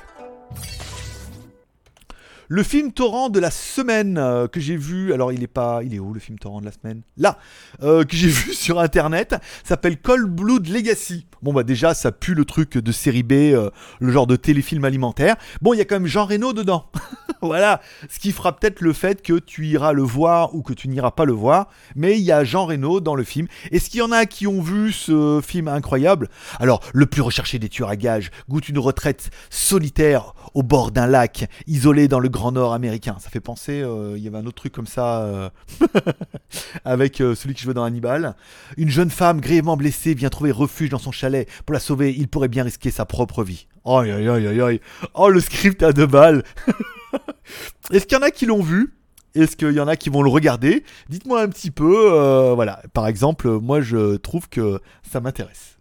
Le 2.52 2.64
film 2.64 2.92
torrent 2.92 3.30
de 3.30 3.40
la 3.40 3.52
semaine 3.52 4.18
euh, 4.18 4.48
que 4.48 4.60
j'ai 4.60 4.76
vu, 4.76 5.14
alors 5.14 5.32
il 5.32 5.44
est 5.44 5.48
pas, 5.48 5.82
il 5.84 5.94
est 5.94 6.00
où 6.00 6.16
le 6.16 6.20
film 6.20 6.40
torrent 6.40 6.62
de 6.62 6.66
la 6.66 6.72
semaine? 6.72 7.04
Là, 7.16 7.38
euh, 7.84 8.04
que 8.04 8.16
j'ai 8.16 8.28
vu 8.28 8.56
sur 8.56 8.80
internet, 8.80 9.36
s'appelle 9.64 10.02
Cold 10.02 10.26
Blood 10.28 10.68
Legacy. 10.68 11.28
Bon 11.44 11.54
bah 11.54 11.62
déjà 11.62 11.94
ça 11.94 12.12
pue 12.12 12.34
le 12.34 12.46
truc 12.46 12.76
de 12.76 12.92
série 12.92 13.22
B, 13.22 13.34
euh, 13.34 13.70
le 14.00 14.12
genre 14.12 14.26
de 14.26 14.36
téléfilm 14.36 14.84
alimentaire. 14.84 15.36
Bon 15.62 15.76
il 15.76 15.78
y 15.78 15.82
a 15.82 15.86
quand 15.86 15.98
même 15.98 16.08
Jean 16.08 16.26
Reno 16.26 16.52
dedans. 16.52 16.88
voilà, 17.44 17.82
ce 18.10 18.18
qui 18.18 18.32
fera 18.32 18.56
peut-être 18.56 18.82
le 18.82 18.94
fait 18.94 19.22
que 19.22 19.38
tu 19.38 19.68
iras 19.68 19.94
le 19.94 20.02
voir 20.02 20.56
ou 20.56 20.64
que 20.64 20.74
tu 20.74 20.88
n'iras 20.88 21.12
pas 21.12 21.26
le 21.26 21.34
voir, 21.34 21.68
mais 21.96 22.18
il 22.18 22.24
y 22.24 22.32
a 22.32 22.44
Jean 22.44 22.66
Reno 22.66 23.00
dans 23.00 23.14
le 23.14 23.24
film. 23.24 23.46
Est-ce 23.72 23.92
qu'il 23.92 24.00
y 24.00 24.04
en 24.04 24.12
a 24.12 24.26
qui 24.26 24.48
ont 24.48 24.60
vu 24.60 24.92
ce 24.92 25.40
film 25.46 25.68
incroyable? 25.68 26.30
Alors 26.60 26.82
le 26.96 27.06
plus 27.06 27.22
recherché 27.22 27.60
des 27.60 27.70
tueurs 27.70 27.90
à 27.90 27.96
gages 27.96 28.32
goûte 28.50 28.70
une 28.70 28.80
retraite 28.80 29.30
solitaire 29.52 30.34
au 30.56 30.64
bord 30.64 30.90
d'un 30.90 31.06
lac, 31.06 31.48
isolé 31.68 32.08
dans 32.08 32.20
le 32.20 32.28
Grand 32.28 32.39
Nord 32.52 32.74
américain. 32.74 33.18
Ça 33.20 33.30
fait 33.30 33.40
penser, 33.40 33.82
euh, 33.82 34.18
il 34.18 34.24
y 34.24 34.28
avait 34.28 34.38
un 34.38 34.46
autre 34.46 34.56
truc 34.56 34.74
comme 34.74 34.88
ça 34.88 35.22
euh, 35.24 35.50
avec 36.86 37.18
celui 37.18 37.54
qui 37.54 37.64
jouait 37.64 37.74
dans 37.74 37.84
Hannibal. 37.84 38.36
Une 38.78 38.90
jeune 38.90 39.10
femme 39.10 39.42
grièvement 39.42 39.78
blessée 39.78 40.14
vient 40.14 40.30
trouver 40.30 40.52
refuge 40.52 40.90
dans 40.90 41.00
son 41.00 41.12
chalet 41.12 41.48
pour 41.66 41.74
la 41.74 41.80
sauver, 41.80 42.14
il 42.18 42.28
pourrait 42.28 42.48
bien 42.48 42.64
risquer 42.64 42.92
sa 42.92 43.06
propre 43.06 43.44
vie. 43.44 43.68
Oh. 43.84 44.02
Oh, 45.14 45.30
le 45.30 45.40
script 45.40 45.84
à 45.84 45.94
deux 45.94 46.08
balles. 46.08 46.44
Est-ce 47.92 48.06
qu'il 48.06 48.18
y 48.18 48.22
en 48.22 48.24
a 48.24 48.32
qui 48.32 48.46
l'ont 48.46 48.62
vu? 48.62 48.94
Est-ce 49.36 49.56
qu'il 49.56 49.72
y 49.72 49.80
en 49.80 49.88
a 49.88 49.96
qui 49.96 50.10
vont 50.10 50.24
le 50.24 50.30
regarder? 50.30 50.84
Dites-moi 51.10 51.42
un 51.42 51.48
petit 51.50 51.72
peu. 51.72 52.14
Euh, 52.14 52.54
voilà, 52.56 52.82
par 52.94 53.08
exemple, 53.08 53.50
moi 53.60 53.82
je 53.82 54.18
trouve 54.18 54.50
que 54.50 54.80
ça 55.10 55.20
m'intéresse. 55.20 55.78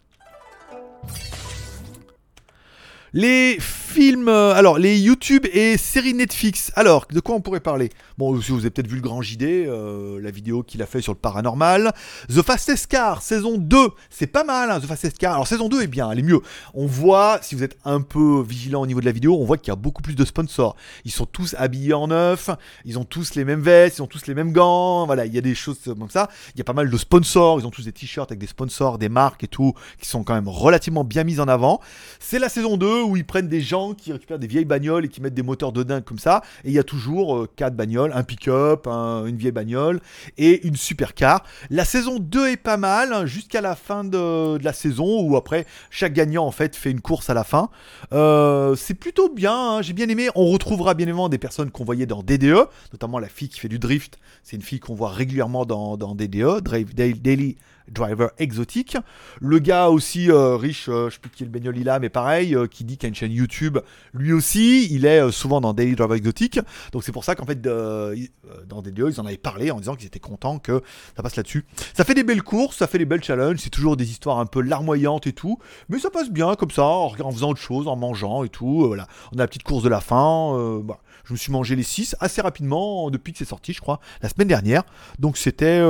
Les 3.12 3.58
euh, 4.00 4.54
alors 4.54 4.78
les 4.78 4.96
YouTube 4.96 5.44
et 5.52 5.76
séries 5.76 6.14
Netflix. 6.14 6.70
Alors, 6.76 7.06
de 7.10 7.18
quoi 7.18 7.34
on 7.34 7.40
pourrait 7.40 7.58
parler? 7.58 7.90
Bon, 8.16 8.32
vous 8.32 8.58
avez 8.58 8.70
peut-être 8.70 8.86
vu 8.86 8.96
le 8.96 9.02
grand 9.02 9.22
JD, 9.22 9.42
euh, 9.42 10.20
la 10.20 10.30
vidéo 10.30 10.62
qu'il 10.62 10.82
a 10.82 10.86
fait 10.86 11.00
sur 11.00 11.12
le 11.12 11.18
paranormal. 11.18 11.92
The 12.28 12.42
Fastest 12.42 12.86
Car, 12.86 13.22
saison 13.22 13.58
2, 13.58 13.76
c'est 14.08 14.28
pas 14.28 14.44
mal, 14.44 14.70
hein, 14.70 14.78
The 14.78 14.86
Fastest 14.86 15.18
Car. 15.18 15.34
Alors, 15.34 15.48
saison 15.48 15.68
2 15.68 15.82
est 15.82 15.88
bien, 15.88 16.10
elle 16.12 16.20
est 16.20 16.22
mieux. 16.22 16.40
On 16.74 16.86
voit, 16.86 17.40
si 17.42 17.56
vous 17.56 17.64
êtes 17.64 17.76
un 17.84 18.00
peu 18.00 18.40
vigilant 18.40 18.82
au 18.82 18.86
niveau 18.86 19.00
de 19.00 19.04
la 19.04 19.12
vidéo, 19.12 19.36
on 19.36 19.44
voit 19.44 19.58
qu'il 19.58 19.68
y 19.68 19.72
a 19.72 19.76
beaucoup 19.76 20.02
plus 20.02 20.14
de 20.14 20.24
sponsors. 20.24 20.76
Ils 21.04 21.10
sont 21.10 21.26
tous 21.26 21.56
habillés 21.58 21.94
en 21.94 22.06
neuf, 22.06 22.50
ils 22.84 22.98
ont 22.98 23.04
tous 23.04 23.34
les 23.34 23.44
mêmes 23.44 23.62
vestes, 23.62 23.98
ils 23.98 24.02
ont 24.02 24.06
tous 24.06 24.26
les 24.28 24.34
mêmes 24.34 24.52
gants, 24.52 25.06
voilà, 25.06 25.26
il 25.26 25.34
y 25.34 25.38
a 25.38 25.42
des 25.42 25.56
choses 25.56 25.78
comme 25.84 26.10
ça. 26.10 26.28
Il 26.54 26.58
y 26.58 26.60
a 26.60 26.64
pas 26.64 26.72
mal 26.72 26.88
de 26.88 26.96
sponsors, 26.96 27.58
ils 27.58 27.66
ont 27.66 27.70
tous 27.70 27.84
des 27.84 27.92
t-shirts 27.92 28.30
avec 28.30 28.38
des 28.38 28.46
sponsors, 28.46 28.98
des 28.98 29.08
marques 29.08 29.42
et 29.42 29.48
tout, 29.48 29.74
qui 30.00 30.08
sont 30.08 30.22
quand 30.22 30.34
même 30.34 30.48
relativement 30.48 31.02
bien 31.02 31.24
mises 31.24 31.40
en 31.40 31.48
avant. 31.48 31.80
C'est 32.20 32.38
la 32.38 32.48
saison 32.48 32.76
2 32.76 33.02
où 33.02 33.16
ils 33.16 33.26
prennent 33.26 33.48
des 33.48 33.60
gens 33.60 33.87
qui 33.94 34.12
récupèrent 34.12 34.38
des 34.38 34.46
vieilles 34.46 34.64
bagnoles 34.64 35.04
et 35.04 35.08
qui 35.08 35.20
mettent 35.20 35.34
des 35.34 35.42
moteurs 35.42 35.72
de 35.72 35.82
dingue 35.82 36.04
comme 36.04 36.18
ça. 36.18 36.42
Et 36.64 36.68
il 36.68 36.74
y 36.74 36.78
a 36.78 36.84
toujours 36.84 37.46
4 37.56 37.72
euh, 37.72 37.76
bagnoles, 37.76 38.12
un 38.14 38.22
pick-up, 38.22 38.86
une 38.86 39.36
vieille 39.36 39.52
bagnole 39.52 40.00
et 40.36 40.66
une 40.66 40.76
supercar. 40.76 41.44
La 41.70 41.84
saison 41.84 42.18
2 42.18 42.48
est 42.48 42.56
pas 42.56 42.76
mal 42.76 43.12
hein, 43.12 43.26
jusqu'à 43.26 43.60
la 43.60 43.74
fin 43.74 44.04
de, 44.04 44.62
la 44.62 44.72
saison 44.72 45.22
où 45.22 45.36
après 45.36 45.66
chaque 45.90 46.12
gagnant 46.12 46.44
en 46.44 46.50
fait 46.50 46.76
fait 46.76 46.90
une 46.90 47.00
course 47.00 47.30
à 47.30 47.34
la 47.34 47.44
fin. 47.44 47.70
Euh, 48.12 48.76
c'est 48.76 48.94
plutôt 48.94 49.28
bien, 49.28 49.54
hein, 49.54 49.82
j'ai 49.82 49.92
bien 49.92 50.08
aimé. 50.08 50.28
On 50.34 50.46
retrouvera 50.46 50.94
bien 50.94 51.06
évidemment 51.06 51.28
des 51.28 51.38
personnes 51.38 51.70
qu'on 51.70 51.84
voyait 51.84 52.06
dans 52.06 52.22
DDE, 52.22 52.68
notamment 52.92 53.18
la 53.18 53.28
fille 53.28 53.48
qui 53.48 53.60
fait 53.60 53.68
du 53.68 53.78
drift. 53.78 54.18
C'est 54.42 54.56
une 54.56 54.62
fille 54.62 54.80
qu'on 54.80 54.94
voit 54.94 55.10
régulièrement 55.10 55.64
dans, 55.64 55.96
dans 55.96 56.14
DDE, 56.14 56.62
Daily 56.62 57.56
driver 57.90 58.30
exotique. 58.38 58.96
Le 59.40 59.58
gars 59.58 59.88
aussi 59.88 60.30
euh, 60.30 60.56
riche, 60.56 60.88
euh, 60.88 61.08
je 61.08 61.14
sais 61.14 61.20
plus 61.20 61.30
qui 61.30 61.42
est 61.42 61.46
le 61.46 61.52
bagnole 61.52 61.76
il 61.78 61.88
a, 61.88 61.98
mais 61.98 62.08
pareil, 62.08 62.54
euh, 62.54 62.66
qui 62.66 62.84
dit 62.84 62.96
qu'il 62.96 63.06
a 63.06 63.08
une 63.08 63.14
chaîne 63.14 63.32
YouTube, 63.32 63.78
lui 64.12 64.32
aussi, 64.32 64.92
il 64.92 65.06
est 65.06 65.30
souvent 65.30 65.60
dans 65.60 65.72
Daily 65.72 65.94
Driver 65.94 66.16
Exotique. 66.16 66.60
Donc 66.92 67.04
c'est 67.04 67.12
pour 67.12 67.24
ça 67.24 67.34
qu'en 67.34 67.44
fait, 67.44 67.60
dans 67.60 68.82
des 68.82 68.90
lieux, 68.90 69.10
ils 69.10 69.20
en 69.20 69.26
avaient 69.26 69.36
parlé 69.36 69.70
en 69.70 69.78
disant 69.78 69.94
qu'ils 69.94 70.06
étaient 70.06 70.18
contents 70.18 70.58
que 70.58 70.82
ça 71.16 71.22
passe 71.22 71.36
là-dessus. 71.36 71.64
Ça 71.94 72.04
fait 72.04 72.14
des 72.14 72.24
belles 72.24 72.42
courses, 72.42 72.76
ça 72.76 72.86
fait 72.86 72.98
des 72.98 73.04
belles 73.04 73.22
challenges, 73.22 73.58
c'est 73.58 73.70
toujours 73.70 73.96
des 73.96 74.10
histoires 74.10 74.38
un 74.38 74.46
peu 74.46 74.60
larmoyantes 74.60 75.26
et 75.26 75.32
tout, 75.32 75.58
mais 75.88 75.98
ça 75.98 76.10
passe 76.10 76.30
bien 76.30 76.54
comme 76.54 76.70
ça, 76.70 76.84
en, 76.84 77.10
faisant 77.32 77.50
autre 77.50 77.60
chose, 77.60 77.88
en 77.88 77.96
mangeant 77.96 78.44
et 78.44 78.48
tout. 78.48 78.86
voilà, 78.86 79.06
on 79.32 79.36
a 79.36 79.40
la 79.40 79.48
petite 79.48 79.62
course 79.64 79.82
de 79.82 79.88
la 79.88 80.00
fin. 80.00 80.82
Je 81.24 81.32
me 81.32 81.38
suis 81.38 81.52
mangé 81.52 81.76
les 81.76 81.82
6 81.82 82.16
assez 82.20 82.40
rapidement 82.40 83.10
depuis 83.10 83.32
que 83.32 83.38
c'est 83.38 83.44
sorti, 83.44 83.72
je 83.72 83.80
crois, 83.80 84.00
la 84.22 84.28
semaine 84.28 84.48
dernière. 84.48 84.82
Donc 85.18 85.36
c'était 85.36 85.82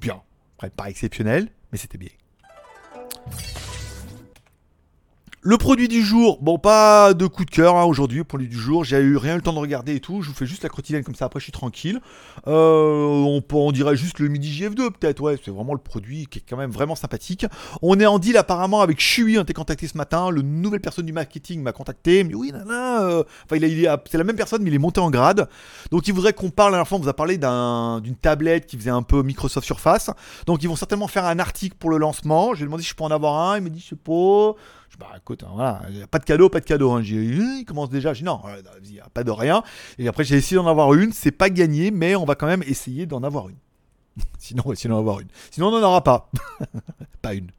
bien 0.00 0.22
pas 0.74 0.90
exceptionnel, 0.90 1.48
mais 1.72 1.78
c'était 1.78 1.98
bien. 1.98 2.10
Le 5.48 5.56
produit 5.56 5.88
du 5.88 6.02
jour, 6.02 6.36
bon 6.42 6.58
pas 6.58 7.14
de 7.14 7.26
coup 7.26 7.46
de 7.46 7.50
cœur 7.50 7.74
hein, 7.74 7.84
aujourd'hui, 7.84 8.22
produit 8.22 8.48
du 8.48 8.58
jour, 8.58 8.84
j'ai 8.84 8.98
eu 8.98 9.16
rien 9.16 9.32
eu 9.32 9.36
le 9.36 9.42
temps 9.42 9.54
de 9.54 9.58
regarder 9.58 9.94
et 9.94 10.00
tout, 10.00 10.20
je 10.20 10.28
vous 10.28 10.34
fais 10.34 10.44
juste 10.44 10.62
la 10.62 10.68
quotidienne 10.68 11.02
comme 11.02 11.14
ça, 11.14 11.24
après 11.24 11.40
je 11.40 11.44
suis 11.44 11.52
tranquille. 11.52 12.02
Euh, 12.46 13.06
on, 13.06 13.42
on, 13.54 13.72
dirait 13.72 13.96
juste 13.96 14.18
le 14.18 14.28
midi 14.28 14.50
GF2 14.50 14.90
peut-être, 14.90 15.22
ouais, 15.22 15.40
c'est 15.42 15.50
vraiment 15.50 15.72
le 15.72 15.80
produit 15.80 16.26
qui 16.26 16.40
est 16.40 16.42
quand 16.46 16.58
même 16.58 16.70
vraiment 16.70 16.96
sympathique. 16.96 17.46
On 17.80 17.98
est 17.98 18.04
en 18.04 18.18
deal 18.18 18.36
apparemment 18.36 18.82
avec 18.82 19.00
Chui, 19.00 19.38
on 19.38 19.44
t'a 19.44 19.54
contacté 19.54 19.88
ce 19.88 19.96
matin, 19.96 20.28
le 20.28 20.42
nouvelle 20.42 20.82
personne 20.82 21.06
du 21.06 21.14
marketing 21.14 21.62
m'a 21.62 21.72
contacté, 21.72 22.24
mais 22.24 22.34
oui, 22.34 22.52
euh, 22.54 23.24
enfin 23.46 23.56
il, 23.56 23.64
il 23.64 23.90
c'est 24.10 24.18
la 24.18 24.24
même 24.24 24.36
personne 24.36 24.62
mais 24.62 24.68
il 24.68 24.74
est 24.74 24.78
monté 24.78 25.00
en 25.00 25.08
grade. 25.08 25.48
Donc 25.90 26.08
il 26.08 26.12
voudrait 26.12 26.34
qu'on 26.34 26.50
parle, 26.50 26.72
la 26.72 26.76
dernière 26.76 26.88
fois 26.88 26.98
on 26.98 27.00
vous 27.00 27.08
a 27.08 27.16
parlé 27.16 27.38
d'une 27.38 28.16
tablette 28.16 28.66
qui 28.66 28.76
faisait 28.76 28.90
un 28.90 29.02
peu 29.02 29.22
Microsoft 29.22 29.64
Surface, 29.64 30.10
donc 30.44 30.62
ils 30.62 30.68
vont 30.68 30.76
certainement 30.76 31.08
faire 31.08 31.24
un 31.24 31.38
article 31.38 31.76
pour 31.78 31.88
le 31.88 31.96
lancement, 31.96 32.52
j'ai 32.52 32.66
demandé 32.66 32.82
si 32.82 32.90
je 32.90 32.94
peux 32.94 33.04
en 33.04 33.10
avoir 33.10 33.50
un, 33.50 33.56
il 33.56 33.62
me 33.62 33.70
dit 33.70 33.80
je 33.80 33.88
sais 33.88 33.96
pas... 33.96 34.54
Je 34.90 34.96
bah 34.96 35.08
écoute, 35.16 35.44
hein, 35.44 35.50
voilà, 35.54 35.82
pas 36.10 36.18
de 36.18 36.24
cadeau, 36.24 36.48
pas 36.48 36.60
de 36.60 36.64
cadeau. 36.64 36.92
Hein. 36.92 37.02
J'ai 37.02 37.22
il 37.22 37.64
commence 37.66 37.90
déjà, 37.90 38.14
j'ai 38.14 38.24
non, 38.24 38.40
il 38.84 38.92
n'y 38.92 39.00
a 39.00 39.08
pas 39.08 39.24
de 39.24 39.30
rien. 39.30 39.62
Et 39.98 40.08
après 40.08 40.24
j'ai 40.24 40.36
essayé 40.36 40.56
d'en 40.56 40.66
avoir 40.66 40.94
une, 40.94 41.12
c'est 41.12 41.30
pas 41.30 41.50
gagné, 41.50 41.90
mais 41.90 42.16
on 42.16 42.24
va 42.24 42.34
quand 42.34 42.46
même 42.46 42.62
essayer 42.66 43.06
d'en 43.06 43.22
avoir 43.22 43.48
une. 43.48 43.58
sinon, 44.38 44.62
on 44.64 44.68
va 44.68 44.72
essayer 44.72 44.90
d'en 44.90 44.98
avoir 44.98 45.20
une. 45.20 45.28
Sinon, 45.50 45.68
on 45.68 45.72
n'en 45.72 45.86
aura 45.86 46.02
pas. 46.02 46.30
pas 47.22 47.34
une. 47.34 47.50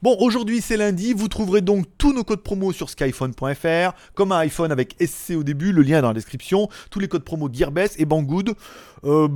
Bon, 0.00 0.16
aujourd'hui 0.20 0.60
c'est 0.60 0.76
lundi, 0.76 1.12
vous 1.12 1.26
trouverez 1.26 1.60
donc 1.60 1.84
tous 1.98 2.12
nos 2.12 2.22
codes 2.22 2.44
promo 2.44 2.72
sur 2.72 2.88
skyphone.fr, 2.88 3.96
comme 4.14 4.30
un 4.30 4.38
iPhone 4.38 4.70
avec 4.70 4.94
SC 5.04 5.32
au 5.32 5.42
début, 5.42 5.72
le 5.72 5.82
lien 5.82 5.98
est 5.98 6.02
dans 6.02 6.08
la 6.08 6.14
description, 6.14 6.68
tous 6.88 7.00
les 7.00 7.08
codes 7.08 7.24
promo 7.24 7.48
Gearbest 7.52 7.98
et 7.98 8.04
Banggood. 8.04 8.54
Euh, 9.02 9.26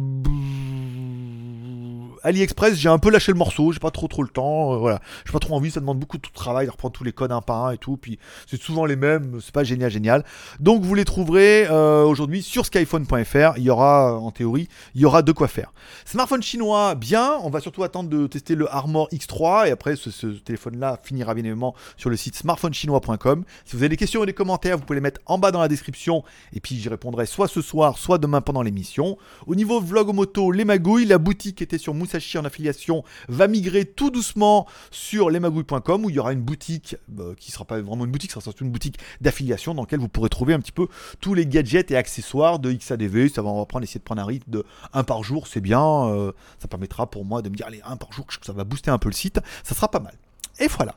AliExpress, 2.23 2.75
j'ai 2.77 2.89
un 2.89 2.99
peu 2.99 3.11
lâché 3.11 3.33
le 3.33 3.39
morceau, 3.39 3.73
j'ai 3.73 3.81
pas 3.81 3.91
trop 3.91 4.09
trop 4.09 4.23
le 4.23 4.29
temps, 4.29 4.75
euh, 4.75 4.77
voilà. 4.77 5.01
J'ai 5.27 5.33
pas 5.33 5.39
trop 5.39 5.55
envie, 5.55 5.71
ça 5.71 5.81
demande 5.81 5.99
beaucoup 5.99 6.19
de 6.19 6.23
travail 6.33 6.67
de 6.67 6.71
reprendre 6.71 6.93
tous 6.93 7.05
les 7.05 7.13
codes 7.13 7.33
un 7.33 7.41
par 7.41 7.67
un 7.67 7.73
et 7.73 7.79
tout, 7.79 7.97
puis 7.97 8.19
c'est 8.47 8.61
souvent 8.61 8.85
les 8.87 8.97
mêmes, 8.97 9.39
c'est 9.41 9.53
pas 9.53 9.65
génial 9.65 9.91
génial. 9.91 10.25
Donc 10.61 10.83
vous 10.83 10.95
les 10.95 11.05
trouverez 11.05 11.67
euh, 11.69 12.05
aujourd'hui 12.05 12.43
sur 12.43 12.65
skyphone.fr, 12.67 13.57
il 13.57 13.65
y 13.65 13.71
aura 13.71 14.19
en 14.19 14.31
théorie, 14.31 14.69
il 14.95 15.01
y 15.01 15.05
aura 15.05 15.23
de 15.23 15.33
quoi 15.33 15.49
faire. 15.49 15.73
Smartphone 16.05 16.43
chinois, 16.43 16.95
bien, 16.95 17.39
on 17.43 17.51
va 17.51 17.61
surtout 17.61 17.83
attendre 17.83 18.09
de 18.09 18.27
tester 18.27 18.55
le 18.55 18.73
Armor 18.73 19.09
X3 19.11 19.69
et 19.69 19.71
après 19.71 19.97
ce, 19.97 20.27
téléphone-là 20.27 21.01
finira 21.03 21.35
bien 21.35 21.45
évidemment 21.45 21.75
sur 21.97 22.11
le 22.11 22.17
site 22.17 22.37
smartphonechinois.com. 22.37 23.45
Si 23.65 23.77
vous 23.77 23.83
avez 23.83 23.89
des 23.89 23.97
questions 23.97 24.21
ou 24.21 24.27
des 24.27 24.33
commentaires, 24.33 24.79
vous 24.79 24.85
pouvez 24.85 24.97
les 24.97 25.03
mettre 25.03 25.21
en 25.27 25.39
bas 25.39 25.51
dans 25.51 25.61
la 25.61 25.69
description 25.69 26.23
et 26.53 26.61
puis 26.61 26.77
j'y 26.77 26.89
répondrai 26.89 27.27
soit 27.27 27.49
ce 27.49 27.63
soir, 27.63 27.99
soit 27.99 28.19
demain 28.19 28.41
pendant 28.41 28.63
l'émission. 28.63 29.19
Au 29.47 29.55
niveau 29.55 29.81
vlog 29.81 30.15
moto, 30.15 30.53
les 30.53 30.65
magouilles, 30.65 31.07
la 31.07 31.19
boutique 31.19 31.63
était 31.63 31.79
sur 31.79 31.95
Mousse 31.95 32.12
en 32.39 32.45
affiliation 32.45 33.05
va 33.29 33.49
migrer 33.49 33.85
tout 33.85 34.11
doucement 34.11 34.67
sur 34.91 35.31
lesmagouilles.com 35.31 36.05
où 36.05 36.11
il 36.11 36.17
y 36.17 36.19
aura 36.19 36.33
une 36.33 36.43
boutique 36.43 36.97
euh, 37.19 37.35
qui 37.35 37.53
sera 37.53 37.65
pas 37.65 37.81
vraiment 37.81 38.05
une 38.05 38.11
boutique, 38.11 38.33
sera 38.33 38.43
une 38.61 38.71
boutique 38.71 38.99
d'affiliation 39.21 39.75
dans 39.75 39.83
laquelle 39.83 40.01
vous 40.01 40.09
pourrez 40.09 40.29
trouver 40.29 40.55
un 40.55 40.61
petit 40.61 40.73
peu 40.73 40.89
tous 41.21 41.35
les 41.35 41.47
gadgets 41.47 41.91
et 41.91 41.97
accessoires 41.97 42.59
de 42.59 42.73
XADV. 42.73 43.29
Ça 43.29 43.43
va 43.43 43.51
on 43.51 43.65
va 43.65 43.83
essayer 43.83 43.99
de 43.99 44.05
prendre 44.05 44.23
un 44.23 44.27
rythme 44.27 44.51
de 44.51 44.65
un 44.93 45.05
par 45.05 45.23
jour, 45.23 45.47
c'est 45.47 45.61
bien. 45.61 45.83
Euh, 45.83 46.33
ça 46.59 46.69
permettra 46.69 47.11
pour 47.11 47.25
moi 47.25 47.43
de 47.43 47.49
me 47.49 47.55
dire 47.55 47.67
allez 47.67 47.81
un 47.85 47.97
par 47.97 48.13
jour, 48.13 48.27
ça 48.43 48.53
va 48.53 48.65
booster 48.65 48.91
un 48.91 48.99
peu 48.99 49.09
le 49.09 49.15
site, 49.15 49.41
ça 49.65 49.75
sera 49.75 49.91
pas 49.91 50.01
mal. 50.01 50.15
Et 50.61 50.69
voilà. 50.69 50.97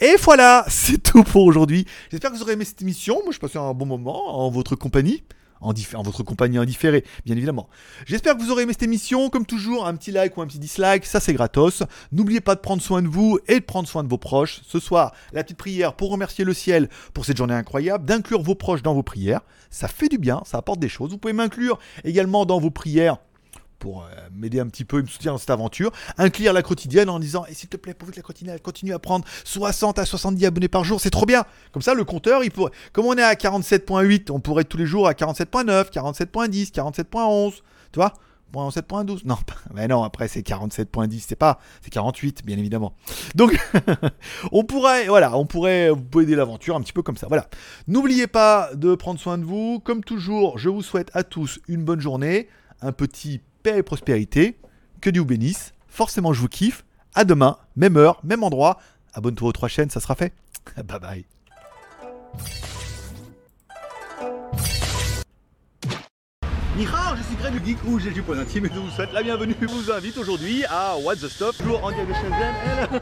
Et 0.00 0.16
voilà, 0.16 0.64
c'est 0.68 1.02
tout 1.02 1.24
pour 1.24 1.44
aujourd'hui. 1.44 1.86
J'espère 2.10 2.30
que 2.30 2.36
vous 2.36 2.42
aurez 2.42 2.52
aimé 2.52 2.64
cette 2.64 2.82
émission. 2.82 3.20
Moi, 3.24 3.32
je 3.32 3.38
passe 3.38 3.56
un 3.56 3.74
bon 3.74 3.86
moment 3.86 4.38
en 4.38 4.50
votre 4.50 4.76
compagnie 4.76 5.22
en, 5.62 6.02
votre 6.02 6.22
compagnie 6.22 6.58
indifférée, 6.58 7.04
bien 7.24 7.36
évidemment. 7.36 7.68
J'espère 8.06 8.36
que 8.36 8.42
vous 8.42 8.50
aurez 8.50 8.64
aimé 8.64 8.72
cette 8.72 8.82
émission. 8.82 9.30
Comme 9.30 9.46
toujours, 9.46 9.86
un 9.86 9.94
petit 9.96 10.10
like 10.10 10.36
ou 10.36 10.42
un 10.42 10.46
petit 10.46 10.58
dislike, 10.58 11.06
ça 11.06 11.20
c'est 11.20 11.32
gratos. 11.32 11.82
N'oubliez 12.10 12.40
pas 12.40 12.54
de 12.54 12.60
prendre 12.60 12.82
soin 12.82 13.02
de 13.02 13.08
vous 13.08 13.38
et 13.48 13.60
de 13.60 13.64
prendre 13.64 13.88
soin 13.88 14.04
de 14.04 14.08
vos 14.08 14.18
proches. 14.18 14.60
Ce 14.66 14.78
soir, 14.78 15.12
la 15.32 15.42
petite 15.42 15.58
prière 15.58 15.94
pour 15.94 16.10
remercier 16.10 16.44
le 16.44 16.54
ciel 16.54 16.88
pour 17.14 17.24
cette 17.24 17.36
journée 17.36 17.54
incroyable, 17.54 18.04
d'inclure 18.04 18.42
vos 18.42 18.54
proches 18.54 18.82
dans 18.82 18.94
vos 18.94 19.02
prières. 19.02 19.40
Ça 19.70 19.88
fait 19.88 20.08
du 20.08 20.18
bien, 20.18 20.42
ça 20.44 20.58
apporte 20.58 20.80
des 20.80 20.88
choses. 20.88 21.10
Vous 21.10 21.18
pouvez 21.18 21.32
m'inclure 21.32 21.78
également 22.04 22.44
dans 22.44 22.60
vos 22.60 22.70
prières 22.70 23.18
pour 23.82 24.04
euh, 24.04 24.06
m'aider 24.32 24.60
un 24.60 24.68
petit 24.68 24.84
peu 24.84 25.00
et 25.00 25.02
me 25.02 25.08
soutenir 25.08 25.32
dans 25.32 25.38
cette 25.38 25.50
aventure. 25.50 25.90
Inclure 26.16 26.52
la 26.52 26.62
quotidienne 26.62 27.10
en 27.10 27.18
disant 27.18 27.44
et 27.46 27.54
s'il 27.54 27.68
te 27.68 27.76
plaît, 27.76 27.94
pourvu 27.94 28.12
que 28.12 28.18
la 28.18 28.22
quotidienne 28.22 28.60
continue 28.60 28.94
à 28.94 29.00
prendre 29.00 29.24
60 29.42 29.98
à 29.98 30.04
70 30.04 30.46
abonnés 30.46 30.68
par 30.68 30.84
jour, 30.84 31.00
c'est 31.00 31.10
trop 31.10 31.26
bien. 31.26 31.44
Comme 31.72 31.82
ça, 31.82 31.92
le 31.92 32.04
compteur, 32.04 32.44
il 32.44 32.52
pourrait, 32.52 32.70
comme 32.92 33.06
on 33.06 33.16
est 33.16 33.22
à 33.22 33.34
47.8, 33.34 34.30
on 34.30 34.38
pourrait 34.38 34.60
être 34.60 34.68
tous 34.68 34.76
les 34.76 34.86
jours 34.86 35.08
à 35.08 35.14
47.9, 35.14 35.90
47.10, 35.90 36.70
47.11, 36.70 37.54
tu 37.90 37.96
vois 37.96 38.14
7.12 38.52 39.22
Non, 39.24 39.38
mais 39.74 39.88
non, 39.88 40.04
après 40.04 40.28
c'est 40.28 40.46
47.10, 40.46 41.24
c'est 41.26 41.36
pas, 41.36 41.58
c'est 41.80 41.90
48 41.90 42.44
bien 42.44 42.58
évidemment. 42.58 42.94
Donc 43.34 43.58
on 44.52 44.62
pourrait 44.62 45.08
voilà, 45.08 45.36
on 45.36 45.46
pourrait 45.46 45.90
vous 45.90 46.20
aider 46.20 46.36
l'aventure 46.36 46.76
un 46.76 46.82
petit 46.82 46.92
peu 46.92 47.02
comme 47.02 47.16
ça. 47.16 47.26
Voilà. 47.28 47.48
N'oubliez 47.88 48.26
pas 48.26 48.70
de 48.74 48.94
prendre 48.94 49.18
soin 49.18 49.38
de 49.38 49.44
vous. 49.44 49.80
Comme 49.80 50.04
toujours, 50.04 50.58
je 50.58 50.68
vous 50.68 50.82
souhaite 50.82 51.10
à 51.14 51.24
tous 51.24 51.60
une 51.66 51.82
bonne 51.82 52.00
journée, 52.00 52.48
un 52.80 52.92
petit 52.92 53.40
paix 53.62 53.78
et 53.78 53.82
prospérité. 53.82 54.58
Que 55.00 55.10
Dieu 55.10 55.20
vous 55.20 55.26
bénisse. 55.26 55.72
Forcément, 55.88 56.32
je 56.32 56.40
vous 56.40 56.48
kiffe. 56.48 56.84
À 57.14 57.24
demain, 57.24 57.58
même 57.76 57.96
heure, 57.96 58.20
même 58.24 58.42
endroit. 58.42 58.78
Abonne-toi 59.14 59.48
aux 59.48 59.52
trois 59.52 59.68
chaînes, 59.68 59.90
ça 59.90 60.00
sera 60.00 60.14
fait. 60.14 60.32
bye 60.84 60.98
bye. 61.00 61.24
Nihao, 66.76 67.16
je 67.16 67.22
suis 67.22 67.36
Greg 67.36 67.52
le 67.52 67.60
Geek 67.66 67.78
et 68.06 68.10
du 68.12 68.22
point 68.22 68.38
intime 68.38 68.64
et 68.64 68.70
je 68.72 68.80
vous 68.80 68.90
souhaite 68.90 69.12
la 69.12 69.22
bienvenue. 69.22 69.54
Je 69.60 69.66
vous 69.66 69.90
invite 69.90 70.16
aujourd'hui 70.16 70.64
à 70.70 70.96
What 70.96 71.16
the 71.16 71.28
Stuff, 71.28 71.58
toujours 71.58 71.84
en 71.84 71.90
direct 71.90 72.08
de 72.08 72.14
Shenzhen. 72.14 73.00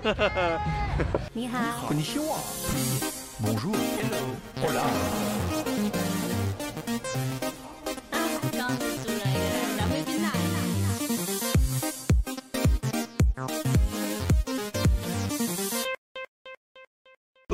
Nihao. 1.36 1.86
Konnichiwa. 1.86 2.36
Bonjour. 3.38 3.76
Hello. 3.76 4.68
Hola. 4.68 5.29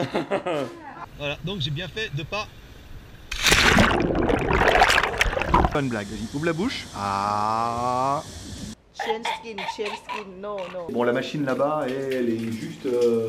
voilà, 1.18 1.36
donc 1.44 1.60
j'ai 1.60 1.70
bien 1.70 1.88
fait 1.88 2.14
de 2.14 2.22
pas. 2.22 2.46
Une 5.78 5.88
blague, 5.88 6.08
vas-y, 6.08 6.36
ouvre 6.36 6.46
la 6.46 6.52
bouche. 6.52 6.86
Ah. 6.96 8.22
Skin, 8.92 9.22
skin, 9.22 9.56
no, 10.40 10.58
no. 10.72 10.88
Bon, 10.90 11.04
la 11.04 11.12
machine 11.12 11.44
là-bas, 11.44 11.86
elle 11.88 12.28
est 12.28 12.52
juste. 12.52 12.86
Euh... 12.86 13.28